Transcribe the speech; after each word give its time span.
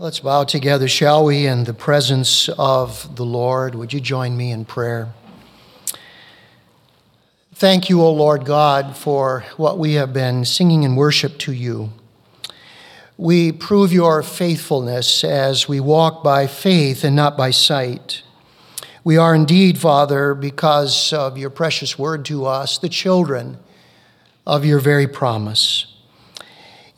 Let's 0.00 0.20
bow 0.20 0.44
together, 0.44 0.88
shall 0.88 1.26
we, 1.26 1.46
in 1.46 1.64
the 1.64 1.74
presence 1.74 2.48
of 2.56 3.16
the 3.16 3.24
Lord. 3.26 3.74
Would 3.74 3.92
you 3.92 4.00
join 4.00 4.34
me 4.34 4.50
in 4.50 4.64
prayer? 4.64 5.12
Thank 7.54 7.90
you, 7.90 8.00
O 8.00 8.10
Lord 8.10 8.46
God, 8.46 8.96
for 8.96 9.44
what 9.58 9.76
we 9.76 9.92
have 9.94 10.14
been 10.14 10.46
singing 10.46 10.84
in 10.84 10.96
worship 10.96 11.36
to 11.40 11.52
you. 11.52 11.90
We 13.18 13.52
prove 13.52 13.92
your 13.92 14.22
faithfulness 14.22 15.22
as 15.22 15.68
we 15.68 15.80
walk 15.80 16.24
by 16.24 16.46
faith 16.46 17.04
and 17.04 17.14
not 17.14 17.36
by 17.36 17.50
sight. 17.50 18.22
We 19.04 19.18
are 19.18 19.34
indeed, 19.34 19.76
Father, 19.76 20.32
because 20.32 21.12
of 21.12 21.36
your 21.36 21.50
precious 21.50 21.98
word 21.98 22.24
to 22.24 22.46
us, 22.46 22.78
the 22.78 22.88
children 22.88 23.58
of 24.46 24.64
your 24.64 24.80
very 24.80 25.06
promise. 25.06 25.89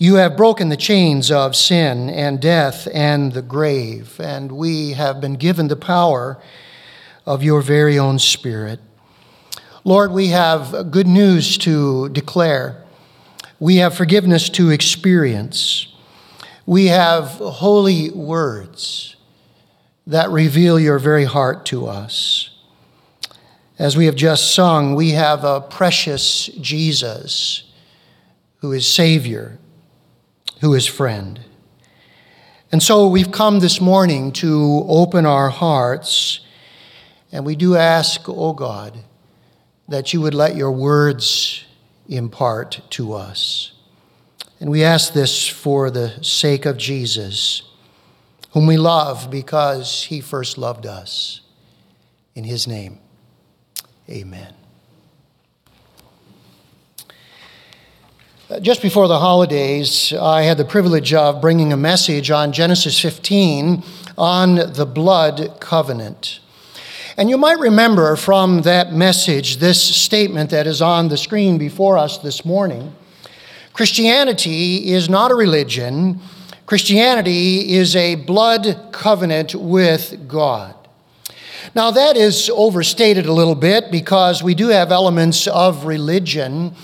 You 0.02 0.16
have 0.16 0.36
broken 0.36 0.68
the 0.68 0.76
chains 0.76 1.30
of 1.30 1.54
sin 1.54 2.10
and 2.10 2.40
death 2.40 2.88
and 2.92 3.32
the 3.32 3.40
grave, 3.40 4.18
and 4.18 4.50
we 4.50 4.94
have 4.94 5.20
been 5.20 5.34
given 5.34 5.68
the 5.68 5.76
power 5.76 6.42
of 7.24 7.44
your 7.44 7.62
very 7.62 8.00
own 8.00 8.18
Spirit. 8.18 8.80
Lord, 9.84 10.10
we 10.10 10.26
have 10.30 10.90
good 10.90 11.06
news 11.06 11.56
to 11.58 12.08
declare. 12.08 12.82
We 13.60 13.76
have 13.76 13.96
forgiveness 13.96 14.48
to 14.48 14.70
experience. 14.70 15.86
We 16.66 16.86
have 16.86 17.28
holy 17.34 18.10
words 18.10 19.14
that 20.08 20.30
reveal 20.30 20.80
your 20.80 20.98
very 20.98 21.26
heart 21.26 21.64
to 21.66 21.86
us. 21.86 22.50
As 23.78 23.96
we 23.96 24.06
have 24.06 24.16
just 24.16 24.52
sung, 24.52 24.96
we 24.96 25.10
have 25.10 25.44
a 25.44 25.60
precious 25.60 26.46
Jesus 26.60 27.70
who 28.62 28.72
is 28.72 28.84
Savior 28.84 29.60
who 30.62 30.74
is 30.74 30.86
friend. 30.86 31.40
And 32.70 32.80
so 32.80 33.08
we've 33.08 33.32
come 33.32 33.58
this 33.58 33.80
morning 33.80 34.30
to 34.34 34.84
open 34.88 35.26
our 35.26 35.50
hearts, 35.50 36.40
and 37.32 37.44
we 37.44 37.56
do 37.56 37.74
ask, 37.74 38.28
O 38.28 38.34
oh 38.34 38.52
God, 38.52 38.96
that 39.88 40.14
you 40.14 40.20
would 40.20 40.34
let 40.34 40.54
your 40.54 40.70
words 40.70 41.64
impart 42.08 42.80
to 42.90 43.12
us. 43.12 43.72
And 44.60 44.70
we 44.70 44.84
ask 44.84 45.12
this 45.12 45.48
for 45.48 45.90
the 45.90 46.22
sake 46.22 46.64
of 46.64 46.76
Jesus, 46.76 47.62
whom 48.52 48.68
we 48.68 48.76
love 48.76 49.32
because 49.32 50.04
he 50.04 50.20
first 50.20 50.56
loved 50.56 50.86
us. 50.86 51.40
In 52.36 52.44
his 52.44 52.68
name, 52.68 53.00
amen. 54.08 54.61
Just 58.60 58.82
before 58.82 59.08
the 59.08 59.18
holidays, 59.18 60.12
I 60.12 60.42
had 60.42 60.58
the 60.58 60.64
privilege 60.64 61.14
of 61.14 61.40
bringing 61.40 61.72
a 61.72 61.76
message 61.76 62.30
on 62.30 62.52
Genesis 62.52 62.98
15 63.00 63.82
on 64.18 64.56
the 64.56 64.84
blood 64.84 65.58
covenant. 65.60 66.40
And 67.16 67.30
you 67.30 67.38
might 67.38 67.58
remember 67.58 68.14
from 68.16 68.62
that 68.62 68.92
message 68.92 69.56
this 69.56 69.80
statement 69.82 70.50
that 70.50 70.66
is 70.66 70.82
on 70.82 71.08
the 71.08 71.16
screen 71.16 71.56
before 71.56 71.96
us 71.96 72.18
this 72.18 72.44
morning 72.44 72.94
Christianity 73.72 74.90
is 74.90 75.08
not 75.08 75.30
a 75.30 75.34
religion, 75.34 76.20
Christianity 76.66 77.74
is 77.74 77.96
a 77.96 78.16
blood 78.16 78.88
covenant 78.92 79.54
with 79.54 80.28
God. 80.28 80.74
Now, 81.74 81.90
that 81.92 82.18
is 82.18 82.50
overstated 82.52 83.24
a 83.24 83.32
little 83.32 83.54
bit 83.54 83.90
because 83.90 84.42
we 84.42 84.54
do 84.54 84.68
have 84.68 84.92
elements 84.92 85.46
of 85.46 85.86
religion 85.86 86.74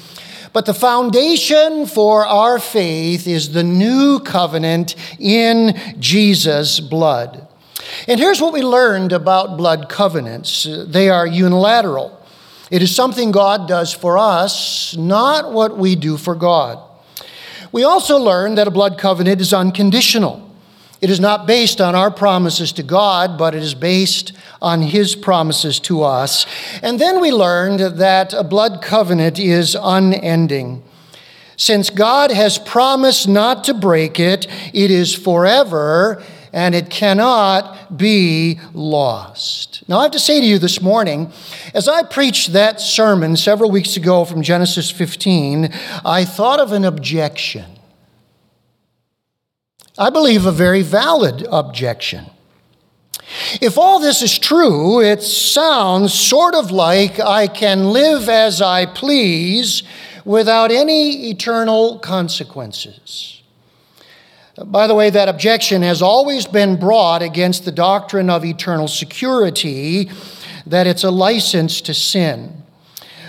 but 0.52 0.66
the 0.66 0.74
foundation 0.74 1.86
for 1.86 2.27
our 2.27 2.58
faith 2.58 3.27
is 3.27 3.52
the 3.52 3.64
new 3.64 4.20
covenant 4.20 4.94
in 5.18 5.78
Jesus' 5.98 6.80
blood. 6.80 7.46
And 8.06 8.18
here's 8.18 8.41
what 8.41 8.52
we 8.52 8.62
learned 8.62 9.12
about 9.12 9.56
blood 9.56 9.88
covenants 9.88 10.66
they 10.86 11.08
are 11.10 11.26
unilateral. 11.26 12.14
It 12.70 12.82
is 12.82 12.94
something 12.94 13.30
God 13.30 13.66
does 13.66 13.92
for 13.94 14.19
us, 14.19 14.97
not 14.97 15.53
what 15.53 15.78
we 15.78 15.97
do 15.97 16.16
for 16.16 16.34
God. 16.34 16.82
We 17.72 17.84
also 17.84 18.19
learned 18.19 18.59
that 18.59 18.69
a 18.69 18.70
blood 18.70 18.98
covenant 18.98 19.41
is 19.41 19.53
unconditional. 19.53 20.47
It 21.00 21.10
is 21.10 21.20
not 21.20 21.47
based 21.47 21.81
on 21.81 21.94
our 21.94 22.10
promises 22.10 22.72
to 22.72 22.82
God, 22.82 23.38
but 23.38 23.54
it 23.54 23.62
is 23.62 23.75
based 23.75 24.32
on 24.60 24.82
His 24.82 25.14
promises 25.14 25.78
to 25.81 26.03
us. 26.03 26.44
And 26.82 27.00
then 27.00 27.20
we 27.20 27.31
learned 27.31 27.81
that 27.98 28.32
a 28.32 28.42
blood 28.42 28.82
covenant 28.82 29.38
is 29.38 29.76
unending. 29.81 30.82
Since 31.56 31.91
God 31.91 32.31
has 32.31 32.59
promised 32.59 33.28
not 33.28 33.64
to 33.64 33.75
break 33.75 34.19
it, 34.19 34.47
it 34.72 34.91
is 34.91 35.14
forever 35.14 36.22
and 36.53 36.75
it 36.75 36.91
cannot 36.91 37.97
be 37.97 38.60
lost. 38.72 39.82
Now, 39.88 39.98
I 39.98 40.03
have 40.04 40.12
to 40.12 40.20
say 40.20 40.41
to 40.41 40.47
you 40.47 40.59
this 40.59 40.80
morning, 40.80 41.32
as 41.75 41.88
I 41.88 42.03
preached 42.03 42.53
that 42.53 42.80
sermon 42.80 43.36
several 43.36 43.70
weeks 43.70 43.97
ago 43.97 44.25
from 44.25 44.42
Genesis 44.42 44.91
15, 44.91 45.70
I 46.04 46.25
thought 46.25 46.60
of 46.60 46.72
an 46.72 46.84
objection. 46.84 47.78
I 49.98 50.10
believe 50.10 50.47
a 50.47 50.53
very 50.53 50.82
valid 50.82 51.44
objection. 51.50 52.26
If 53.60 53.76
all 53.76 53.98
this 53.98 54.22
is 54.22 54.38
true, 54.38 55.00
it 55.00 55.22
sounds 55.22 56.14
sort 56.14 56.54
of 56.54 56.70
like 56.70 57.19
I 57.19 57.48
can 57.48 57.91
live 57.91 58.28
as 58.28 58.62
I 58.62 58.86
please 58.86 59.82
without 60.25 60.70
any 60.70 61.31
eternal 61.31 61.98
consequences. 61.98 63.42
By 64.64 64.86
the 64.86 64.94
way, 64.94 65.10
that 65.10 65.28
objection 65.28 65.82
has 65.82 66.00
always 66.00 66.47
been 66.47 66.78
brought 66.78 67.22
against 67.22 67.65
the 67.65 67.72
doctrine 67.72 68.30
of 68.30 68.44
eternal 68.44 68.88
security, 68.88 70.10
that 70.66 70.86
it's 70.86 71.04
a 71.04 71.10
license 71.10 71.80
to 71.82 71.94
sin. 71.94 72.62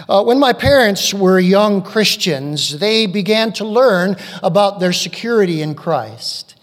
Uh, 0.07 0.23
when 0.23 0.39
my 0.39 0.53
parents 0.53 1.13
were 1.13 1.39
young 1.39 1.81
Christians, 1.81 2.79
they 2.79 3.05
began 3.05 3.53
to 3.53 3.65
learn 3.65 4.17
about 4.41 4.79
their 4.79 4.93
security 4.93 5.61
in 5.61 5.75
Christ. 5.75 6.55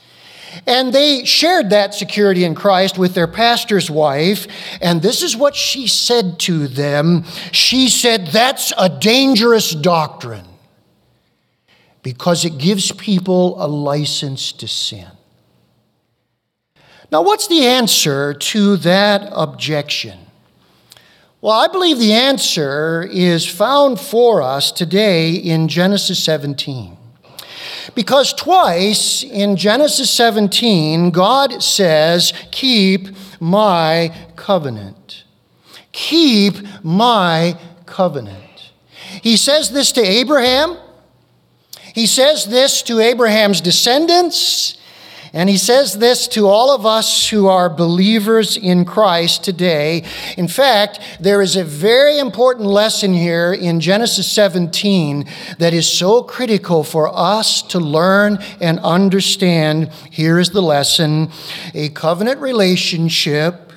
And 0.64 0.92
they 0.92 1.24
shared 1.24 1.70
that 1.70 1.94
security 1.94 2.44
in 2.44 2.54
Christ 2.54 2.98
with 2.98 3.14
their 3.14 3.26
pastor's 3.26 3.90
wife. 3.90 4.46
And 4.80 5.02
this 5.02 5.22
is 5.22 5.36
what 5.36 5.56
she 5.56 5.86
said 5.86 6.38
to 6.40 6.68
them 6.68 7.24
She 7.52 7.88
said, 7.88 8.28
That's 8.28 8.72
a 8.78 8.88
dangerous 8.88 9.72
doctrine 9.72 10.46
because 12.02 12.44
it 12.44 12.58
gives 12.58 12.92
people 12.92 13.62
a 13.62 13.66
license 13.66 14.52
to 14.52 14.68
sin. 14.68 15.08
Now, 17.10 17.22
what's 17.22 17.46
the 17.48 17.66
answer 17.66 18.34
to 18.34 18.76
that 18.78 19.28
objection? 19.32 20.18
Well, 21.40 21.52
I 21.52 21.68
believe 21.68 21.98
the 21.98 22.12
answer 22.12 23.02
is 23.10 23.46
found 23.46 24.00
for 24.00 24.42
us 24.42 24.72
today 24.72 25.32
in 25.32 25.68
Genesis 25.68 26.22
17. 26.24 26.96
Because 27.94 28.32
twice 28.32 29.22
in 29.22 29.56
Genesis 29.56 30.10
17, 30.10 31.10
God 31.10 31.62
says, 31.62 32.32
Keep 32.50 33.08
my 33.40 34.14
covenant. 34.36 35.24
Keep 35.92 36.56
my 36.82 37.58
covenant. 37.86 38.72
He 39.22 39.36
says 39.36 39.70
this 39.70 39.92
to 39.92 40.00
Abraham. 40.00 40.76
He 41.94 42.06
says 42.06 42.44
this 42.44 42.82
to 42.82 43.00
Abraham's 43.00 43.60
descendants. 43.60 44.76
And 45.36 45.50
he 45.50 45.58
says 45.58 45.98
this 45.98 46.28
to 46.28 46.48
all 46.48 46.74
of 46.74 46.86
us 46.86 47.28
who 47.28 47.46
are 47.46 47.68
believers 47.68 48.56
in 48.56 48.86
Christ 48.86 49.44
today. 49.44 50.02
In 50.38 50.48
fact, 50.48 50.98
there 51.20 51.42
is 51.42 51.56
a 51.56 51.62
very 51.62 52.18
important 52.18 52.66
lesson 52.68 53.12
here 53.12 53.52
in 53.52 53.80
Genesis 53.80 54.32
17 54.32 55.26
that 55.58 55.74
is 55.74 55.86
so 55.86 56.22
critical 56.22 56.82
for 56.82 57.14
us 57.14 57.60
to 57.64 57.78
learn 57.78 58.38
and 58.62 58.78
understand. 58.78 59.92
Here 60.10 60.38
is 60.38 60.48
the 60.48 60.62
lesson 60.62 61.30
a 61.74 61.90
covenant 61.90 62.40
relationship 62.40 63.74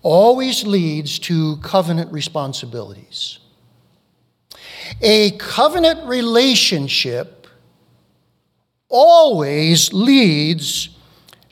always 0.00 0.64
leads 0.64 1.18
to 1.18 1.58
covenant 1.58 2.10
responsibilities. 2.12 3.40
A 5.02 5.32
covenant 5.32 6.06
relationship 6.06 7.39
always 8.90 9.92
leads 9.92 10.90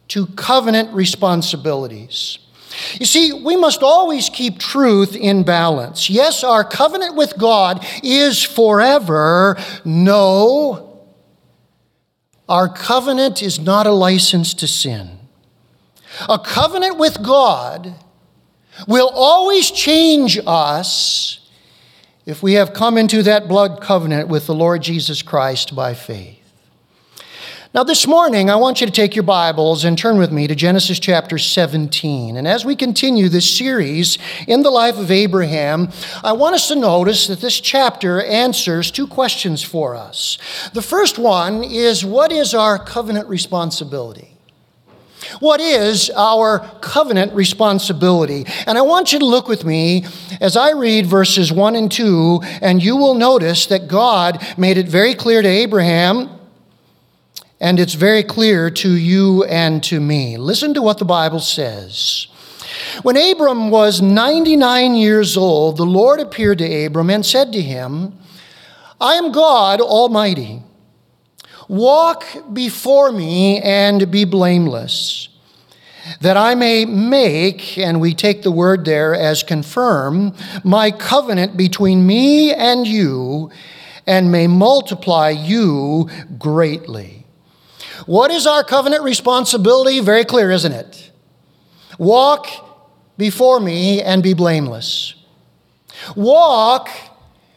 to 0.08 0.26
covenant 0.26 0.93
responsibilities. 0.93 2.38
You 2.94 3.06
see, 3.06 3.32
we 3.32 3.56
must 3.56 3.82
always 3.82 4.29
keep 4.29 4.58
truth 4.58 5.17
in 5.17 5.43
balance. 5.43 6.11
Yes, 6.11 6.44
our 6.44 6.64
covenant 6.64 7.17
with 7.17 7.38
God 7.38 7.87
is 8.02 8.43
forever. 8.43 9.56
No, 9.85 11.06
our 12.49 12.69
covenant 12.69 13.43
is 13.43 13.58
not 13.58 13.87
a 13.87 13.93
license 13.93 14.55
to 14.55 14.67
sin. 14.67 15.19
A 16.29 16.38
covenant 16.38 16.99
with 16.99 17.23
God 17.23 17.94
will 18.87 19.11
always 19.12 19.70
change 19.70 20.38
us 20.46 21.50
if 22.25 22.43
we 22.43 22.55
have 22.55 22.73
come 22.73 22.96
into 22.96 23.23
that 23.23 23.49
blood 23.49 23.81
covenant 23.81 24.29
with 24.29 24.46
the 24.46 24.55
Lord 24.55 24.82
Jesus 24.82 25.23
Christ 25.23 25.75
by 25.75 25.94
faith. 25.94 26.38
Now, 27.75 27.85
this 27.85 28.06
morning, 28.06 28.49
I 28.49 28.56
want 28.56 28.81
you 28.81 28.87
to 28.87 28.93
take 28.93 29.15
your 29.15 29.25
Bibles 29.25 29.85
and 29.85 29.99
turn 29.99 30.17
with 30.17 30.32
me 30.32 30.47
to 30.47 30.55
Genesis 30.55 30.99
chapter 30.99 31.37
17. 31.37 32.38
And 32.38 32.49
as 32.49 32.65
we 32.65 32.75
continue 32.75 33.29
this 33.29 33.59
series 33.59 34.17
in 34.47 34.62
the 34.62 34.70
life 34.70 34.97
of 34.97 35.11
Abraham, 35.11 35.91
I 36.25 36.32
want 36.32 36.55
us 36.55 36.69
to 36.69 36.76
notice 36.76 37.26
that 37.26 37.43
this 37.43 37.61
chapter 37.61 38.23
answers 38.23 38.91
two 38.91 39.06
questions 39.06 39.62
for 39.62 39.94
us. 39.94 40.38
The 40.73 40.81
first 40.81 41.19
one 41.19 41.62
is 41.62 42.06
what 42.06 42.32
is 42.32 42.55
our 42.55 42.79
covenant 42.79 43.29
responsibility? 43.29 44.32
What 45.41 45.61
is 45.61 46.09
our 46.09 46.61
covenant 46.81 47.35
responsibility? 47.35 48.47
And 48.67 48.79
I 48.79 48.82
want 48.82 49.12
you 49.12 49.19
to 49.19 49.26
look 49.26 49.47
with 49.47 49.67
me 49.67 50.06
as 50.41 50.56
I 50.56 50.70
read 50.70 51.05
verses 51.05 51.53
1 51.53 51.76
and 51.76 51.93
2, 51.93 52.41
and 52.62 52.82
you 52.82 52.97
will 52.97 53.15
notice 53.15 53.67
that 53.67 53.88
God 53.88 54.43
made 54.56 54.79
it 54.79 54.88
very 54.88 55.12
clear 55.12 55.43
to 55.43 55.49
Abraham 55.49 56.38
and 57.60 57.81
it's 57.81 57.94
very 57.94 58.22
clear 58.22 58.70
to 58.70 58.90
you 58.90 59.44
and 59.44 59.82
to 59.84 60.00
me. 60.00 60.37
Listen 60.37 60.75
to 60.75 60.82
what 60.82 60.99
the 60.99 61.05
Bible 61.05 61.40
says. 61.40 62.28
When 63.02 63.16
Abram 63.16 63.70
was 63.70 64.00
99 64.00 64.94
years 64.94 65.37
old, 65.37 65.76
the 65.76 65.87
Lord 65.87 66.20
appeared 66.20 66.58
to 66.58 66.84
Abram 66.87 67.10
and 67.10 67.25
said 67.25 67.52
to 67.52 67.62
him, 67.62 68.19
I 69.00 69.14
am 69.14 69.32
God 69.32 69.81
Almighty. 69.81 70.62
Walk 71.69 72.25
before 72.52 73.12
me 73.12 73.60
and 73.60 74.10
be 74.10 74.25
blameless, 74.25 75.28
that 76.20 76.37
I 76.37 76.55
may 76.55 76.84
make, 76.84 77.76
and 77.76 78.00
we 78.00 78.14
take 78.14 78.43
the 78.43 78.50
word 78.50 78.84
there 78.84 79.14
as 79.14 79.43
confirm, 79.43 80.34
my 80.64 80.90
covenant 80.90 81.56
between 81.56 82.06
me 82.06 82.55
and 82.55 82.87
you, 82.87 83.50
and 84.06 84.32
may 84.32 84.46
multiply 84.46 85.28
you 85.28 86.08
greatly. 86.38 87.18
What 88.08 88.31
is 88.31 88.46
our 88.46 88.64
covenant 88.64 89.02
responsibility? 89.02 90.00
Very 90.00 90.25
clear, 90.25 90.50
isn't 90.50 90.72
it? 90.72 91.10
Walk 91.99 92.46
before 93.19 93.60
me 93.60 94.00
and 94.00 94.22
be 94.22 94.32
blameless. 94.32 95.14
Walk 96.16 96.88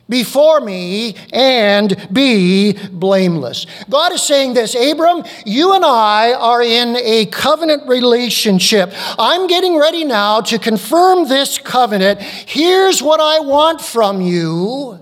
before 0.10 0.60
me 0.60 1.16
and 1.32 1.96
be 2.12 2.74
blameless. 2.74 3.66
God 3.90 4.12
is 4.12 4.24
saying 4.24 4.54
this 4.54 4.76
Abram, 4.76 5.24
you 5.46 5.74
and 5.74 5.86
I 5.86 6.34
are 6.34 6.62
in 6.62 6.98
a 6.98 7.28
covenant 7.28 7.88
relationship. 7.88 8.92
I'm 9.18 9.48
getting 9.48 9.78
ready 9.80 10.04
now 10.04 10.42
to 10.42 10.60
confirm 10.60 11.30
this 11.30 11.60
covenant. 11.60 12.20
Here's 12.22 13.02
what 13.02 13.22
I 13.22 13.40
want 13.40 13.80
from 13.80 14.20
you 14.20 15.00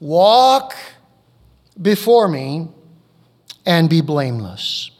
walk 0.00 0.74
before 1.80 2.26
me 2.26 2.70
and 3.66 3.90
be 3.90 4.00
blameless. 4.00 4.90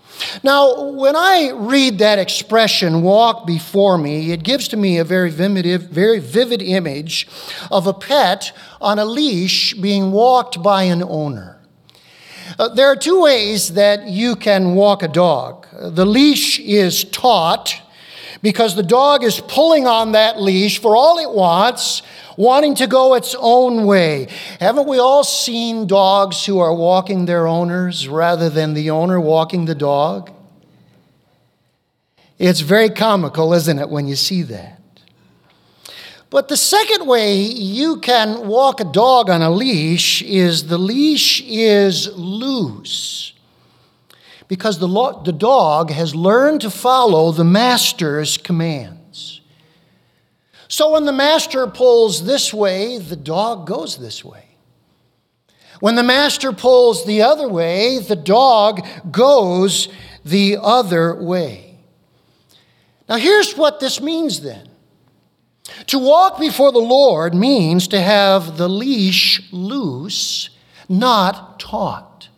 Now, 0.42 0.90
when 0.92 1.14
I 1.14 1.50
read 1.54 1.98
that 1.98 2.18
expression, 2.18 3.02
walk 3.02 3.46
before 3.46 3.98
me, 3.98 4.32
it 4.32 4.42
gives 4.42 4.68
to 4.68 4.76
me 4.76 4.98
a 4.98 5.04
very 5.04 5.30
vivid, 5.30 5.82
very 5.90 6.18
vivid 6.18 6.62
image 6.62 7.28
of 7.70 7.86
a 7.86 7.94
pet 7.94 8.52
on 8.80 8.98
a 8.98 9.04
leash 9.04 9.74
being 9.74 10.12
walked 10.12 10.62
by 10.62 10.84
an 10.84 11.02
owner. 11.02 11.58
Uh, 12.58 12.68
there 12.68 12.86
are 12.86 12.96
two 12.96 13.22
ways 13.22 13.74
that 13.74 14.08
you 14.08 14.36
can 14.36 14.74
walk 14.74 15.02
a 15.02 15.08
dog. 15.08 15.66
The 15.72 16.06
leash 16.06 16.58
is 16.60 17.04
taut 17.04 17.82
because 18.40 18.76
the 18.76 18.82
dog 18.82 19.24
is 19.24 19.40
pulling 19.40 19.86
on 19.86 20.12
that 20.12 20.40
leash 20.40 20.80
for 20.80 20.96
all 20.96 21.18
it 21.18 21.30
wants 21.30 22.02
wanting 22.36 22.74
to 22.76 22.86
go 22.86 23.14
its 23.14 23.34
own 23.38 23.86
way. 23.86 24.28
Haven't 24.60 24.86
we 24.86 24.98
all 24.98 25.24
seen 25.24 25.86
dogs 25.86 26.44
who 26.44 26.58
are 26.58 26.74
walking 26.74 27.26
their 27.26 27.46
owners 27.46 28.08
rather 28.08 28.50
than 28.50 28.74
the 28.74 28.90
owner 28.90 29.20
walking 29.20 29.64
the 29.64 29.74
dog? 29.74 30.30
It's 32.38 32.60
very 32.60 32.90
comical, 32.90 33.54
isn't 33.54 33.78
it, 33.78 33.88
when 33.88 34.06
you 34.06 34.16
see 34.16 34.42
that? 34.42 34.80
But 36.28 36.48
the 36.48 36.56
second 36.56 37.06
way 37.06 37.40
you 37.40 38.00
can 38.00 38.48
walk 38.48 38.80
a 38.80 38.84
dog 38.84 39.30
on 39.30 39.42
a 39.42 39.50
leash 39.50 40.22
is 40.22 40.66
the 40.66 40.78
leash 40.78 41.40
is 41.46 42.08
loose 42.14 43.32
because 44.48 44.78
the, 44.78 44.88
lo- 44.88 45.22
the 45.24 45.32
dog 45.32 45.90
has 45.90 46.14
learned 46.14 46.60
to 46.62 46.70
follow 46.70 47.32
the 47.32 47.44
master's 47.44 48.36
command. 48.36 49.05
So 50.68 50.92
when 50.92 51.04
the 51.04 51.12
master 51.12 51.66
pulls 51.66 52.24
this 52.24 52.52
way, 52.52 52.98
the 52.98 53.16
dog 53.16 53.66
goes 53.66 53.96
this 53.96 54.24
way. 54.24 54.46
When 55.80 55.94
the 55.94 56.02
master 56.02 56.52
pulls 56.52 57.04
the 57.04 57.22
other 57.22 57.48
way, 57.48 57.98
the 57.98 58.16
dog 58.16 58.86
goes 59.10 59.88
the 60.24 60.58
other 60.60 61.14
way. 61.14 61.78
Now, 63.08 63.16
here's 63.16 63.56
what 63.56 63.78
this 63.78 64.00
means 64.00 64.40
then 64.40 64.68
to 65.88 65.98
walk 65.98 66.38
before 66.38 66.72
the 66.72 66.78
Lord 66.78 67.34
means 67.34 67.88
to 67.88 68.00
have 68.00 68.56
the 68.56 68.68
leash 68.68 69.42
loose, 69.52 70.50
not 70.88 71.58
taut. 71.60 72.28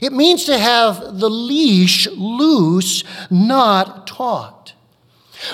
It 0.00 0.12
means 0.12 0.44
to 0.44 0.58
have 0.58 1.18
the 1.18 1.30
leash 1.30 2.06
loose, 2.08 3.04
not 3.30 4.06
taut. 4.06 4.61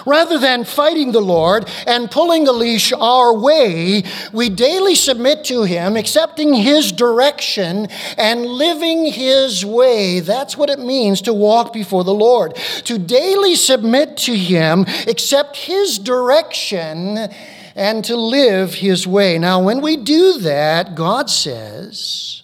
Rather 0.06 0.38
than 0.38 0.64
fighting 0.64 1.12
the 1.12 1.20
Lord 1.20 1.68
and 1.86 2.10
pulling 2.10 2.44
the 2.44 2.52
leash 2.52 2.92
our 2.92 3.36
way, 3.36 4.02
we 4.32 4.48
daily 4.48 4.94
submit 4.94 5.44
to 5.44 5.62
Him, 5.62 5.96
accepting 5.96 6.54
His 6.54 6.92
direction 6.92 7.86
and 8.16 8.46
living 8.46 9.12
His 9.12 9.64
way. 9.64 10.20
That's 10.20 10.56
what 10.56 10.70
it 10.70 10.78
means 10.78 11.20
to 11.22 11.32
walk 11.32 11.72
before 11.72 12.04
the 12.04 12.14
Lord. 12.14 12.54
To 12.84 12.98
daily 12.98 13.54
submit 13.54 14.16
to 14.18 14.36
Him, 14.36 14.86
accept 15.06 15.56
His 15.56 15.98
direction, 15.98 17.28
and 17.74 18.04
to 18.04 18.16
live 18.16 18.74
His 18.74 19.06
way. 19.06 19.38
Now, 19.38 19.62
when 19.62 19.80
we 19.80 19.96
do 19.96 20.38
that, 20.38 20.94
God 20.94 21.30
says, 21.30 22.42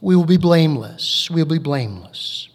we 0.00 0.16
will 0.16 0.26
be 0.26 0.36
blameless. 0.36 1.30
We 1.30 1.42
will 1.42 1.50
be 1.50 1.58
blameless. 1.58 2.48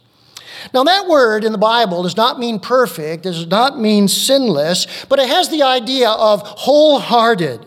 Now, 0.73 0.83
that 0.83 1.07
word 1.07 1.43
in 1.43 1.51
the 1.51 1.57
Bible 1.57 2.03
does 2.03 2.17
not 2.17 2.39
mean 2.39 2.59
perfect, 2.59 3.23
does 3.23 3.47
not 3.47 3.79
mean 3.79 4.07
sinless, 4.07 5.05
but 5.05 5.19
it 5.19 5.27
has 5.27 5.49
the 5.49 5.63
idea 5.63 6.09
of 6.09 6.41
wholehearted, 6.43 7.65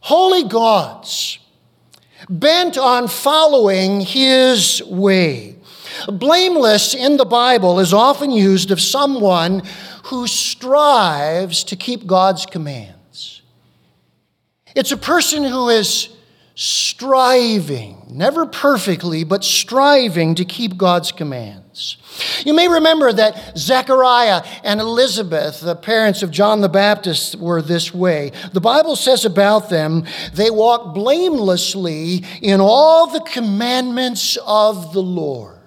holy 0.00 0.44
gods, 0.44 1.38
bent 2.28 2.78
on 2.78 3.08
following 3.08 4.00
His 4.00 4.82
way. 4.84 5.56
Blameless 6.08 6.94
in 6.94 7.16
the 7.16 7.24
Bible 7.24 7.80
is 7.80 7.92
often 7.92 8.30
used 8.30 8.70
of 8.70 8.80
someone 8.80 9.62
who 10.04 10.26
strives 10.26 11.64
to 11.64 11.76
keep 11.76 12.06
God's 12.06 12.46
commands. 12.46 13.42
It's 14.74 14.92
a 14.92 14.96
person 14.96 15.44
who 15.44 15.68
is 15.68 16.08
striving, 16.60 17.96
never 18.10 18.44
perfectly, 18.44 19.24
but 19.24 19.42
striving 19.42 20.34
to 20.34 20.44
keep 20.44 20.76
God's 20.76 21.10
commands. 21.10 21.96
You 22.44 22.52
may 22.52 22.68
remember 22.68 23.14
that 23.14 23.56
Zechariah 23.56 24.42
and 24.62 24.78
Elizabeth, 24.78 25.62
the 25.62 25.74
parents 25.74 26.22
of 26.22 26.30
John 26.30 26.60
the 26.60 26.68
Baptist, 26.68 27.36
were 27.36 27.62
this 27.62 27.94
way. 27.94 28.32
The 28.52 28.60
Bible 28.60 28.94
says 28.94 29.24
about 29.24 29.70
them, 29.70 30.04
they 30.34 30.50
walk 30.50 30.94
blamelessly 30.94 32.24
in 32.42 32.60
all 32.60 33.06
the 33.06 33.20
commandments 33.20 34.36
of 34.46 34.92
the 34.92 35.02
Lord, 35.02 35.60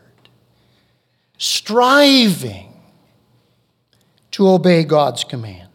striving 1.40 2.72
to 4.30 4.48
obey 4.48 4.84
God's 4.84 5.24
commands. 5.24 5.73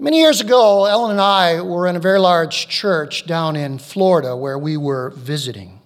Many 0.00 0.20
years 0.20 0.40
ago, 0.40 0.84
Ellen 0.84 1.10
and 1.10 1.20
I 1.20 1.60
were 1.60 1.88
in 1.88 1.96
a 1.96 2.00
very 2.00 2.20
large 2.20 2.68
church 2.68 3.26
down 3.26 3.56
in 3.56 3.78
Florida 3.78 4.36
where 4.36 4.56
we 4.56 4.76
were 4.76 5.10
visiting. 5.10 5.80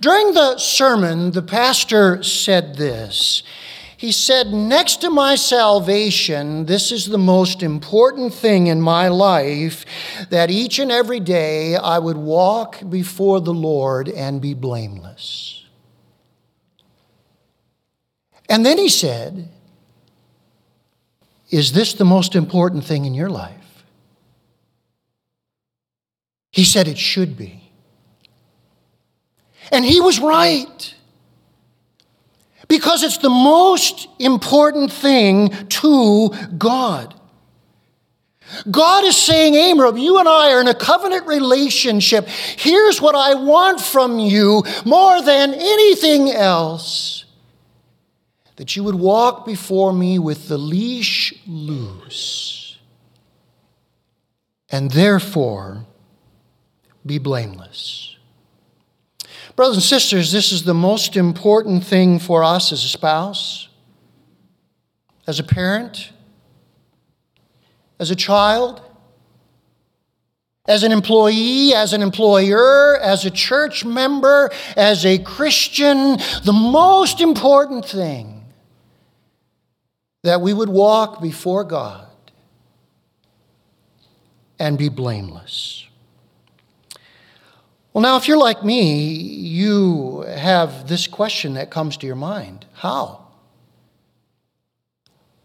During 0.00 0.34
the 0.34 0.58
sermon, 0.58 1.30
the 1.30 1.42
pastor 1.42 2.24
said 2.24 2.74
this. 2.74 3.44
He 3.96 4.10
said, 4.10 4.48
Next 4.48 5.02
to 5.02 5.10
my 5.10 5.36
salvation, 5.36 6.66
this 6.66 6.90
is 6.90 7.06
the 7.06 7.18
most 7.18 7.62
important 7.62 8.34
thing 8.34 8.66
in 8.66 8.80
my 8.80 9.06
life 9.06 9.84
that 10.30 10.50
each 10.50 10.80
and 10.80 10.90
every 10.90 11.20
day 11.20 11.76
I 11.76 12.00
would 12.00 12.16
walk 12.16 12.80
before 12.88 13.40
the 13.40 13.54
Lord 13.54 14.08
and 14.08 14.40
be 14.40 14.54
blameless. 14.54 15.64
And 18.48 18.66
then 18.66 18.78
he 18.78 18.88
said, 18.88 19.48
is 21.50 21.72
this 21.72 21.94
the 21.94 22.04
most 22.04 22.34
important 22.34 22.84
thing 22.84 23.04
in 23.04 23.14
your 23.14 23.28
life? 23.28 23.84
He 26.52 26.64
said 26.64 26.88
it 26.88 26.98
should 26.98 27.36
be. 27.36 27.70
And 29.72 29.84
he 29.84 30.00
was 30.00 30.18
right. 30.18 30.94
Because 32.68 33.02
it's 33.02 33.18
the 33.18 33.30
most 33.30 34.08
important 34.18 34.92
thing 34.92 35.50
to 35.68 36.30
God. 36.56 37.14
God 38.68 39.04
is 39.04 39.16
saying, 39.16 39.72
Abram, 39.72 39.96
you 39.96 40.18
and 40.18 40.28
I 40.28 40.52
are 40.52 40.60
in 40.60 40.68
a 40.68 40.74
covenant 40.74 41.26
relationship. 41.26 42.26
Here's 42.28 43.00
what 43.00 43.14
I 43.14 43.34
want 43.34 43.80
from 43.80 44.18
you 44.18 44.64
more 44.84 45.22
than 45.22 45.54
anything 45.54 46.30
else 46.30 47.19
that 48.60 48.76
you 48.76 48.84
would 48.84 48.94
walk 48.94 49.46
before 49.46 49.90
me 49.90 50.18
with 50.18 50.48
the 50.48 50.58
leash 50.58 51.32
loose, 51.46 52.78
and 54.68 54.90
therefore 54.90 55.86
be 57.06 57.16
blameless. 57.16 58.18
Brothers 59.56 59.76
and 59.76 59.82
sisters, 59.82 60.30
this 60.30 60.52
is 60.52 60.64
the 60.64 60.74
most 60.74 61.16
important 61.16 61.84
thing 61.84 62.18
for 62.18 62.44
us 62.44 62.70
as 62.70 62.84
a 62.84 62.88
spouse, 62.88 63.70
as 65.26 65.40
a 65.40 65.42
parent 65.42 66.12
as 67.98 68.10
a 68.10 68.16
child, 68.16 68.82
as 70.68 70.82
an 70.82 70.92
employee, 70.92 71.72
as 71.72 71.94
an 71.94 72.02
employer, 72.02 72.98
as 72.98 73.24
a 73.24 73.30
church 73.30 73.86
member, 73.86 74.50
as 74.76 75.06
a 75.06 75.16
Christian, 75.16 76.18
the 76.44 76.52
most 76.52 77.22
important 77.22 77.86
thing 77.86 78.39
that 80.22 80.40
we 80.40 80.52
would 80.52 80.68
walk 80.68 81.20
before 81.20 81.64
God 81.64 82.06
and 84.58 84.76
be 84.76 84.88
blameless. 84.88 85.86
Well, 87.92 88.02
now, 88.02 88.16
if 88.16 88.28
you're 88.28 88.38
like 88.38 88.64
me, 88.64 89.04
you 89.12 90.20
have 90.20 90.86
this 90.86 91.06
question 91.06 91.54
that 91.54 91.70
comes 91.70 91.96
to 91.98 92.06
your 92.06 92.16
mind 92.16 92.66
How? 92.74 93.26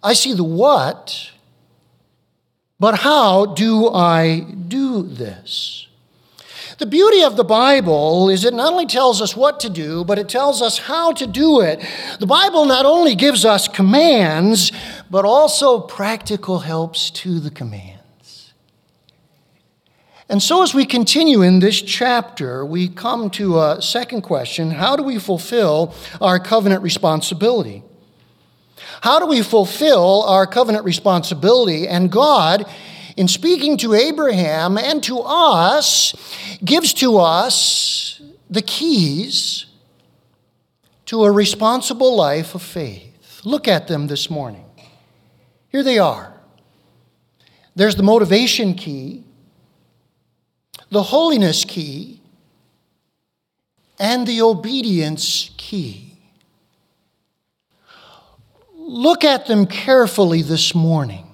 I 0.04 0.14
see 0.14 0.34
the 0.34 0.44
what 0.44 1.32
but 2.80 3.00
how 3.00 3.46
do 3.46 3.90
I 3.90 4.40
do 4.40 5.02
this? 5.02 5.88
The 6.78 6.86
beauty 6.86 7.24
of 7.24 7.38
the 7.38 7.44
Bible 7.46 8.30
is 8.30 8.44
it 8.44 8.54
not 8.54 8.74
only 8.74 8.86
tells 8.86 9.22
us 9.22 9.36
what 9.36 9.62
to 9.62 9.70
do, 9.70 10.04
but 10.04 10.20
it 10.20 10.28
tells 10.28 10.62
us 10.62 10.78
how 10.78 11.14
to 11.14 11.26
do 11.26 11.62
it. 11.62 11.80
The 12.20 12.26
Bible 12.26 12.66
not 12.66 12.86
only 12.86 13.16
gives 13.16 13.46
us 13.46 13.70
commands, 13.70 14.74
but 15.10 15.24
also 15.24 15.80
practical 15.80 16.60
helps 16.60 17.10
to 17.12 17.40
the 17.40 17.50
commands. 17.50 18.54
And 20.28 20.44
so, 20.44 20.64
as 20.64 20.74
we 20.74 20.86
continue 20.86 21.44
in 21.44 21.60
this 21.60 21.82
chapter, 21.82 22.66
we 22.66 22.90
come 22.90 23.30
to 23.32 23.62
a 23.62 23.82
second 23.82 24.24
question 24.24 24.72
How 24.72 24.98
do 24.98 25.04
we 25.04 25.18
fulfill 25.18 25.94
our 26.20 26.40
covenant 26.40 26.82
responsibility? 26.82 27.84
How 29.02 29.20
do 29.20 29.28
we 29.28 29.44
fulfill 29.44 30.24
our 30.24 30.48
covenant 30.48 30.84
responsibility? 30.84 31.88
And 31.88 32.12
God, 32.12 32.66
in 33.16 33.28
speaking 33.28 33.78
to 33.78 33.94
Abraham 33.94 34.78
and 34.78 35.02
to 35.04 35.20
us, 35.20 36.14
gives 36.64 36.94
to 36.96 37.18
us 37.18 38.22
the 38.50 38.62
keys 38.62 39.66
to 41.06 41.24
a 41.24 41.32
responsible 41.32 42.16
life 42.16 42.56
of 42.56 42.62
faith. 42.62 43.42
Look 43.46 43.68
at 43.68 43.88
them 43.88 44.08
this 44.08 44.30
morning. 44.30 44.66
Here 45.70 45.84
they 45.84 46.00
are. 46.00 46.34
There's 47.76 47.96
the 47.96 48.04
motivation 48.04 48.74
key, 48.74 49.24
the 50.90 51.04
holiness 51.04 51.66
key, 51.66 52.22
and 54.00 54.28
the 54.28 54.42
obedience 54.42 55.52
key. 55.58 56.18
Look 58.74 59.24
at 59.24 59.48
them 59.48 59.66
carefully 59.66 60.42
this 60.42 60.76
morning. 60.76 61.25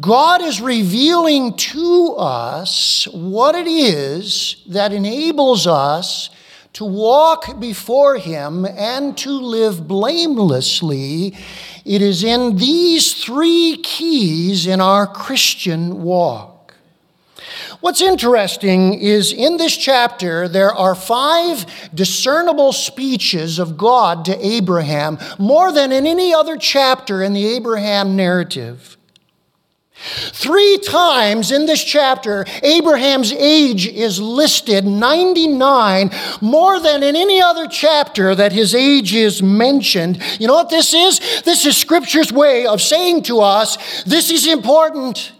God 0.00 0.42
is 0.42 0.60
revealing 0.60 1.56
to 1.56 2.14
us 2.18 3.06
what 3.12 3.54
it 3.54 3.68
is 3.68 4.62
that 4.66 4.92
enables 4.92 5.66
us 5.66 6.30
to 6.72 6.84
walk 6.84 7.60
before 7.60 8.16
Him 8.16 8.64
and 8.66 9.16
to 9.18 9.30
live 9.30 9.86
blamelessly. 9.86 11.36
It 11.84 12.02
is 12.02 12.24
in 12.24 12.56
these 12.56 13.14
three 13.14 13.78
keys 13.82 14.66
in 14.66 14.80
our 14.80 15.06
Christian 15.06 16.02
walk. 16.02 16.74
What's 17.80 18.00
interesting 18.00 18.94
is 18.94 19.32
in 19.32 19.56
this 19.56 19.76
chapter, 19.76 20.48
there 20.48 20.72
are 20.72 20.94
five 20.94 21.64
discernible 21.94 22.72
speeches 22.72 23.58
of 23.58 23.78
God 23.78 24.24
to 24.24 24.46
Abraham, 24.46 25.18
more 25.38 25.70
than 25.70 25.92
in 25.92 26.06
any 26.06 26.34
other 26.34 26.56
chapter 26.56 27.22
in 27.22 27.32
the 27.32 27.46
Abraham 27.46 28.16
narrative. 28.16 28.95
Three 29.98 30.78
times 30.78 31.50
in 31.50 31.64
this 31.66 31.82
chapter, 31.82 32.44
Abraham's 32.62 33.32
age 33.32 33.86
is 33.88 34.20
listed 34.20 34.84
99, 34.84 36.10
more 36.42 36.78
than 36.78 37.02
in 37.02 37.16
any 37.16 37.40
other 37.40 37.66
chapter 37.66 38.34
that 38.34 38.52
his 38.52 38.74
age 38.74 39.14
is 39.14 39.42
mentioned. 39.42 40.22
You 40.38 40.48
know 40.48 40.54
what 40.54 40.68
this 40.68 40.92
is? 40.92 41.42
This 41.42 41.64
is 41.64 41.76
Scripture's 41.76 42.30
way 42.30 42.66
of 42.66 42.82
saying 42.82 43.22
to 43.24 43.40
us, 43.40 44.02
this 44.04 44.30
is 44.30 44.46
important. 44.46 45.32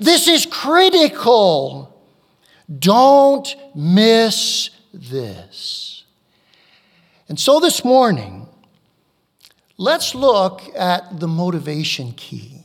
This 0.00 0.26
is 0.26 0.46
critical. 0.46 1.94
Don't 2.78 3.54
miss 3.74 4.70
this. 4.94 6.04
And 7.28 7.38
so 7.38 7.60
this 7.60 7.84
morning, 7.84 8.48
let's 9.76 10.14
look 10.14 10.62
at 10.74 11.20
the 11.20 11.28
motivation 11.28 12.12
key. 12.12 12.59